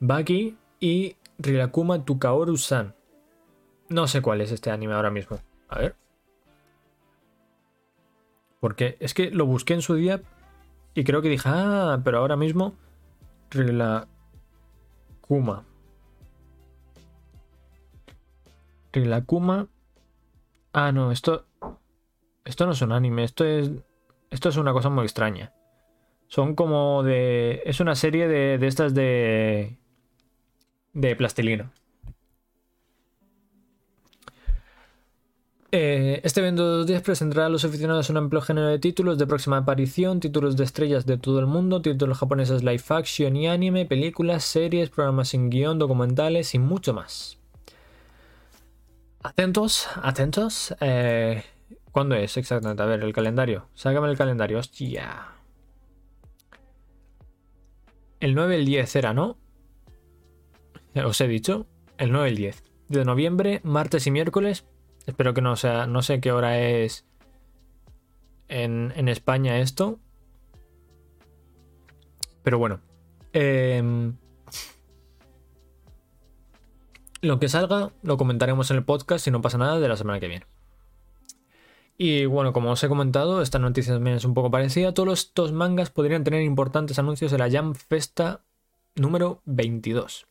[0.02, 2.96] Baki y Rilakuma Tukaoru-san.
[3.88, 5.40] No sé cuál es este anime ahora mismo.
[5.72, 5.96] A ver.
[8.60, 10.22] Porque es que lo busqué en su día
[10.94, 12.76] y creo que dije, ah, pero ahora mismo
[13.50, 14.06] Rilakuma.
[18.94, 19.68] Rilakuma.
[20.74, 21.48] Ah, no, esto.
[22.46, 23.72] Esto no es un anime, esto es.
[24.30, 25.54] Esto es una cosa muy extraña.
[26.28, 27.62] Son como de.
[27.66, 29.78] Es una serie de, de estas de.
[30.94, 31.72] de plastilina.
[35.74, 39.18] Eh, este evento de dos días presentará a los aficionados un amplio género de títulos
[39.18, 43.48] de próxima aparición, títulos de estrellas de todo el mundo, títulos japoneses live action y
[43.48, 47.38] anime, películas, series, programas sin guion, documentales y mucho más.
[49.24, 50.76] Atentos, atentos.
[50.82, 51.42] Eh,
[51.94, 52.84] ¿Cuándo es exactamente?
[52.84, 53.68] A ver, el calendario.
[53.74, 55.28] Sácame el calendario, hostia.
[58.20, 59.38] El 9 el 10 era, ¿no?
[60.96, 61.66] Os he dicho.
[61.98, 62.64] El 9 el 10.
[62.90, 64.66] De noviembre, martes y miércoles.
[65.06, 65.88] Espero que no sea.
[65.88, 67.06] No sé qué hora es
[68.48, 70.00] en, España esto.
[72.44, 72.82] Pero bueno.
[73.34, 74.12] Eh,
[77.22, 80.20] lo que salga lo comentaremos en el podcast si no pasa nada de la semana
[80.20, 80.46] que viene.
[81.98, 84.94] Y bueno, como os he comentado, esta noticia también es un poco parecida.
[84.94, 88.42] Todos estos mangas podrían tener importantes anuncios en la Jam Festa
[88.96, 90.26] número 22.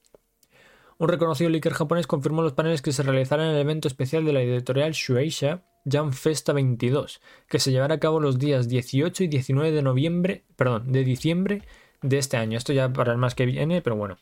[1.01, 4.34] Un reconocido leaker japonés confirmó los paneles que se realizarán en el evento especial de
[4.34, 9.28] la editorial Shueisha Jam Festa 22, que se llevará a cabo los días 18 y
[9.28, 11.62] 19 de noviembre, perdón, de diciembre
[12.03, 12.59] de este año.
[12.59, 14.18] Esto ya para el más que viene, pero bueno,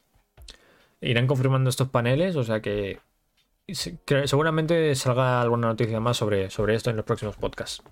[1.01, 3.01] irán confirmando estos paneles, o sea que,
[3.67, 7.83] seguramente salga alguna noticia más sobre, sobre esto en los próximos podcasts.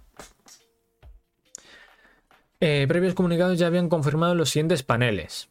[2.61, 5.49] Eh, previos comunicados ya habían confirmado los siguientes paneles.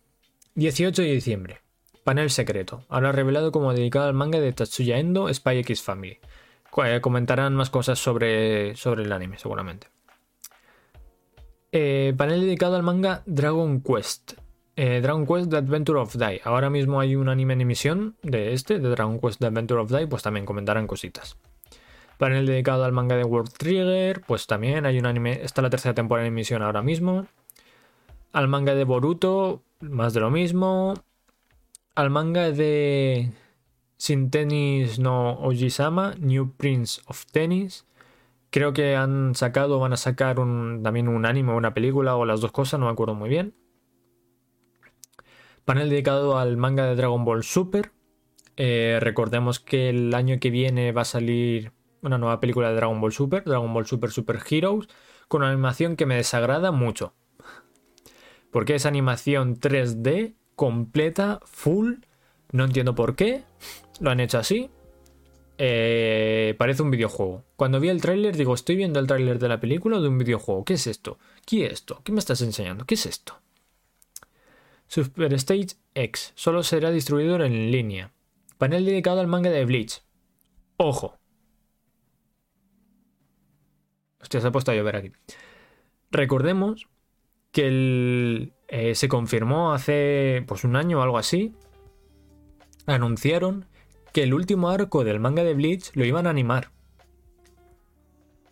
[0.55, 1.64] 18 de diciembre.
[2.05, 2.83] Panel secreto.
[2.87, 6.19] Ahora revelado como dedicado al manga de Tatsuya Endo, Spy X Family.
[6.85, 9.87] Eh, comentarán más cosas sobre, sobre el anime, seguramente.
[11.71, 14.33] Eh, panel dedicado al manga Dragon Quest.
[14.75, 16.41] Eh, Dragon Quest The Adventure of Die.
[16.43, 19.91] Ahora mismo hay un anime en emisión de este, de Dragon Quest The Adventure of
[19.91, 21.37] Die, pues también comentarán cositas.
[22.19, 25.95] Panel dedicado al manga de World Trigger, pues también hay un anime, está la tercera
[25.95, 27.25] temporada en emisión ahora mismo.
[28.31, 30.93] Al manga de Boruto, más de lo mismo.
[31.95, 33.31] Al manga de
[33.95, 37.87] Sin Tennis no Ojisama, New Prince of Tennis.
[38.49, 42.51] Creo que han sacado, van a sacar también un anime una película o las dos
[42.51, 43.55] cosas, no me acuerdo muy bien.
[45.63, 47.93] Panel dedicado al manga de Dragon Ball Super.
[48.57, 51.71] Eh, recordemos que el año que viene va a salir
[52.01, 54.89] una nueva película de Dragon Ball Super, Dragon Ball Super Super Heroes,
[55.29, 57.13] con una animación que me desagrada mucho.
[58.51, 61.95] Porque es animación 3D, completa, full.
[62.51, 63.43] No entiendo por qué.
[63.99, 64.69] Lo han hecho así.
[65.57, 67.43] Eh, parece un videojuego.
[67.55, 70.17] Cuando vi el tráiler digo, estoy viendo el tráiler de la película o de un
[70.17, 70.65] videojuego.
[70.65, 71.17] ¿Qué es esto?
[71.45, 72.01] ¿Qué es esto?
[72.03, 72.85] ¿Qué me estás enseñando?
[72.85, 73.39] ¿Qué es esto?
[74.87, 78.11] Super Stage X solo será distribuido en línea.
[78.57, 80.03] Panel dedicado al manga de Bleach.
[80.77, 81.17] Ojo,
[84.25, 85.11] Hostia, se ha puesto a llover aquí.
[86.09, 86.87] Recordemos
[87.51, 91.53] que eh, se confirmó hace pues un año o algo así.
[92.85, 93.65] Anunciaron
[94.13, 96.71] que el último arco del manga de Bleach lo iban a animar.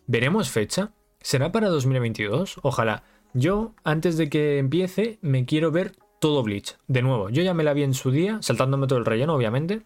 [0.06, 0.92] ¿Veremos fecha?
[1.20, 2.60] ¿Será para 2022?
[2.62, 3.04] Ojalá.
[3.32, 6.76] Yo, antes de que empiece, me quiero ver todo Bleach.
[6.86, 9.82] De nuevo, yo ya me la vi en su día, saltándome todo el relleno, obviamente.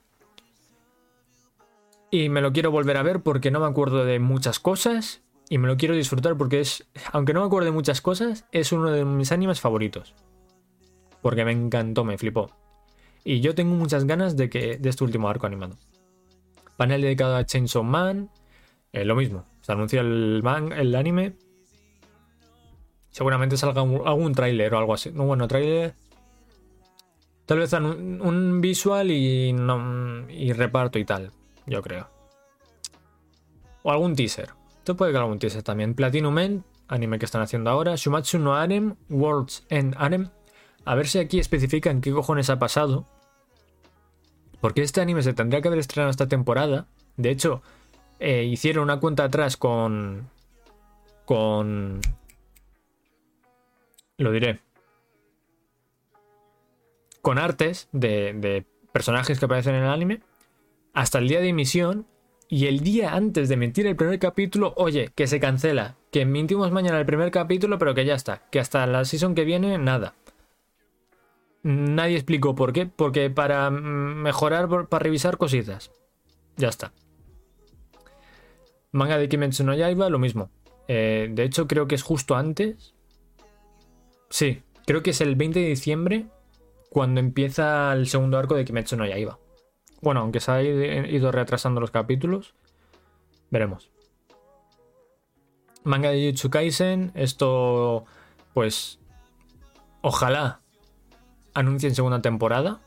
[2.11, 5.59] Y me lo quiero volver a ver porque no me acuerdo de muchas cosas y
[5.59, 8.91] me lo quiero disfrutar porque es, aunque no me acuerdo de muchas cosas, es uno
[8.91, 10.15] de mis animes favoritos.
[11.23, 12.51] Porque me encantó, me flipó.
[13.25, 15.77] Y yo tengo muchas ganas de que de este último arco animado.
[16.77, 18.31] Panel dedicado a Chainsaw Man,
[18.93, 19.45] eh, lo mismo.
[19.63, 20.43] Se anuncia el,
[20.77, 21.35] el anime.
[23.11, 25.11] Seguramente salga algún tráiler o algo así.
[25.11, 25.95] No, bueno, tráiler.
[27.47, 29.55] Tal vez un, un visual y,
[30.29, 31.33] y reparto y tal,
[31.67, 32.09] yo creo.
[33.83, 34.58] O algún teaser.
[34.97, 35.95] Puede que algún teaser también.
[35.95, 37.95] Platinum Men, anime que están haciendo ahora.
[37.97, 40.29] Shumatsu no Arem, Worlds End Arem.
[40.85, 43.07] A ver si aquí especifican qué cojones ha pasado.
[44.61, 46.89] Porque este anime se tendría que haber estrenado esta temporada.
[47.17, 47.63] De hecho,
[48.19, 50.29] eh, hicieron una cuenta atrás con.
[51.25, 52.01] con.
[54.17, 54.61] Lo diré.
[57.23, 60.23] Con artes de personajes que aparecen en el anime.
[60.95, 62.07] Hasta el día de emisión
[62.49, 66.73] y el día antes de mentir el primer capítulo, oye, que se cancela, que mentimos
[66.73, 70.15] mañana el primer capítulo, pero que ya está, que hasta la season que viene, nada.
[71.63, 75.91] Nadie explicó por qué, porque para mejorar, para revisar cositas.
[76.57, 76.93] Ya está.
[78.93, 80.51] Manga de Kimetsu no Yaiba, lo mismo.
[80.89, 82.95] Eh, de hecho, creo que es justo antes.
[84.31, 86.27] Sí, creo que es el 20 de diciembre
[86.89, 89.39] cuando empieza el segundo arco de Kimetsu no Yaiba.
[90.01, 92.55] Bueno, aunque se ha ido retrasando los capítulos,
[93.51, 93.91] veremos.
[95.85, 98.05] Manga de Jujutsu Kaisen, esto
[98.53, 98.99] pues
[100.03, 100.61] ojalá
[101.55, 102.81] anuncien segunda temporada,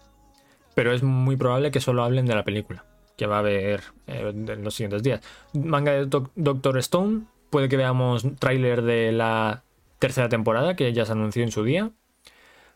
[0.75, 2.85] pero es muy probable que solo hablen de la película,
[3.17, 5.21] que va a haber eh, en los siguientes días.
[5.53, 9.63] Manga de Doctor Stone, puede que veamos tráiler de la
[9.99, 11.91] tercera temporada, que ya se anunció en su día.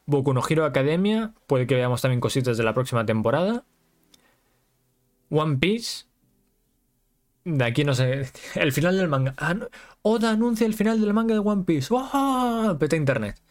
[0.06, 3.64] Boku no Hero Academia, puede que veamos también cositas de la próxima temporada.
[5.30, 6.06] One Piece.
[7.44, 8.30] De aquí no sé.
[8.56, 9.34] El final del manga.
[9.38, 9.56] Ah,
[10.02, 11.88] Oda anuncia el final del manga de One Piece.
[11.92, 12.76] ¡Oh!
[12.80, 13.42] Peta internet.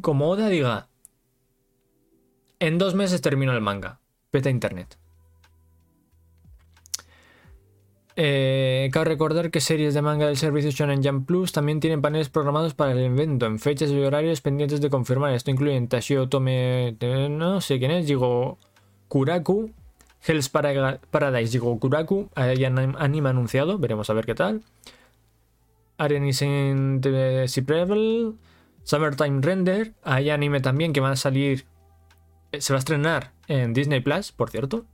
[0.00, 0.88] Como Oda diga.
[2.60, 4.00] En dos meses termino el manga.
[4.30, 4.98] Peta internet.
[8.16, 12.28] Eh, cabe recordar que series de manga del servicio Shonen Jump Plus también tienen paneles
[12.28, 15.34] programados para el evento en fechas y horarios pendientes de confirmar.
[15.34, 16.96] Esto incluye Tashio Tome,
[17.30, 18.58] no sé quién es, digo
[19.08, 19.72] Kuraku,
[20.26, 24.62] Hell's Paradise y Gokuraku hay anime anunciado, veremos a ver qué tal.
[25.98, 28.34] Arenis in the Prevel,
[28.82, 31.66] Summertime Render, hay anime también que va a salir,
[32.52, 34.86] eh, se va a estrenar en Disney Plus, por cierto.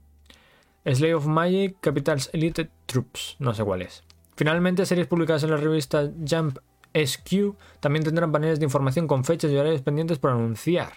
[0.85, 4.03] Slay of Magic, Capitals Elite Troops, no sé cuál es.
[4.35, 6.57] Finalmente, series publicadas en la revista Jump
[6.93, 10.93] SQ también tendrán paneles de información con fechas y horarios pendientes por anunciar.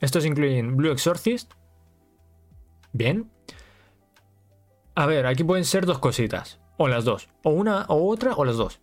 [0.00, 1.52] Estos incluyen Blue Exorcist,
[2.94, 3.30] bien,
[4.94, 6.60] a ver, aquí pueden ser dos cositas.
[6.76, 7.28] O las dos.
[7.42, 8.80] O una o otra o las dos.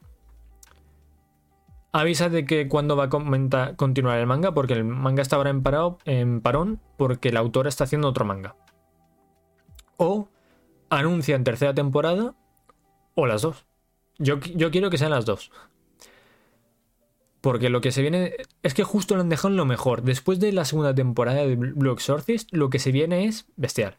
[1.94, 5.64] Avisa de que cuando va a continuar el manga, porque el manga está ahora en,
[6.06, 8.56] en parón, porque el autor está haciendo otro manga.
[9.98, 10.30] O
[10.90, 12.34] anuncia en tercera temporada,
[13.16, 13.66] o las dos.
[14.18, 15.52] Yo, yo quiero que sean las dos.
[17.42, 18.36] Porque lo que se viene.
[18.64, 20.04] Es que justo lo han dejado en lo mejor.
[20.04, 23.98] Después de la segunda temporada de Blue Exorcist, lo que se viene es bestial.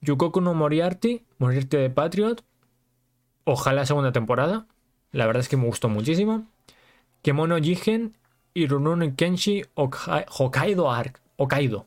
[0.00, 2.44] Yukoku no Moriarty, Moriarty de Patriot.
[3.44, 4.66] ojalá segunda temporada.
[5.10, 6.46] La verdad es que me gustó muchísimo.
[7.22, 8.16] Kemono Jigen
[8.54, 11.20] y Rurouni Kenshi Hokkaido Arc.
[11.36, 11.86] Hokkaido.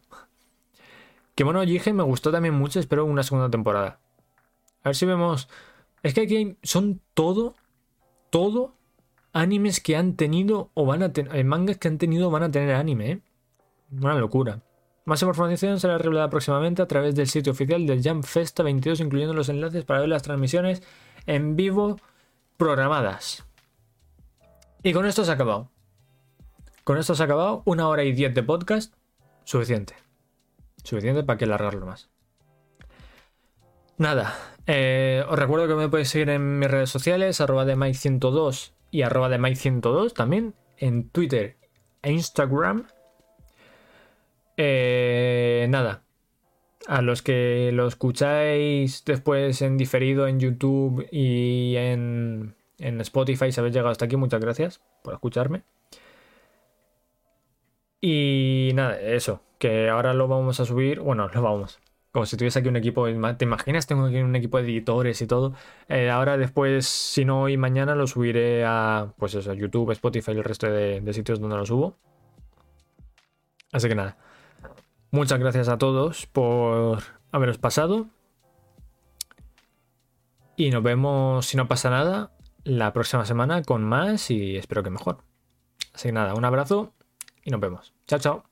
[1.36, 4.00] Kemono Jigen me gustó también mucho, espero una segunda temporada.
[4.84, 5.48] A ver si vemos.
[6.04, 7.56] Es que aquí son todo,
[8.30, 8.74] todo
[9.34, 11.36] animes que han tenido o van a tener.
[11.36, 13.22] Eh, mangas que han tenido o van a tener anime, ¿eh?
[13.92, 14.62] Una locura.
[15.06, 19.34] Más información será revelada próximamente a través del sitio oficial del Jam Festa 22, incluyendo
[19.34, 20.84] los enlaces para ver las transmisiones
[21.26, 22.00] en vivo
[22.58, 23.46] programadas.
[24.84, 25.70] Y con esto se ha acabado.
[26.84, 27.64] Con esto se ha acabado.
[27.66, 28.94] Una hora y diez de podcast.
[29.44, 29.96] Suficiente.
[30.84, 32.10] Suficiente para que alargarlo más.
[33.98, 34.36] Nada.
[34.68, 39.02] Eh, os recuerdo que me podéis seguir en mis redes sociales, arroba de Mike102 y
[39.02, 41.58] arroba de Mike102 también, en Twitter
[42.02, 42.88] e Instagram.
[44.58, 46.04] Eh, nada.
[46.88, 53.60] A los que lo escucháis después en diferido en YouTube y en, en Spotify, si
[53.60, 55.64] habéis llegado hasta aquí, muchas gracias por escucharme.
[58.02, 61.80] Y nada, eso, que ahora lo vamos a subir, bueno, lo vamos,
[62.12, 63.06] como si tuviese aquí un equipo,
[63.38, 63.88] ¿te imaginas?
[63.88, 65.54] Tengo aquí un equipo de editores y todo.
[65.88, 70.38] Eh, ahora después, si no hoy mañana, lo subiré a, pues eso, YouTube, Spotify y
[70.38, 71.98] el resto de, sitios donde lo subo.
[73.72, 74.18] Así que nada.
[75.12, 77.00] Muchas gracias a todos por
[77.32, 78.08] haberos pasado.
[80.58, 82.34] Y nos vemos, si no pasa nada,
[82.66, 85.24] la próxima semana con más y espero que mejor.
[85.94, 86.94] Así que nada, un abrazo
[87.44, 87.94] y nos vemos.
[88.06, 88.51] Chao, chao.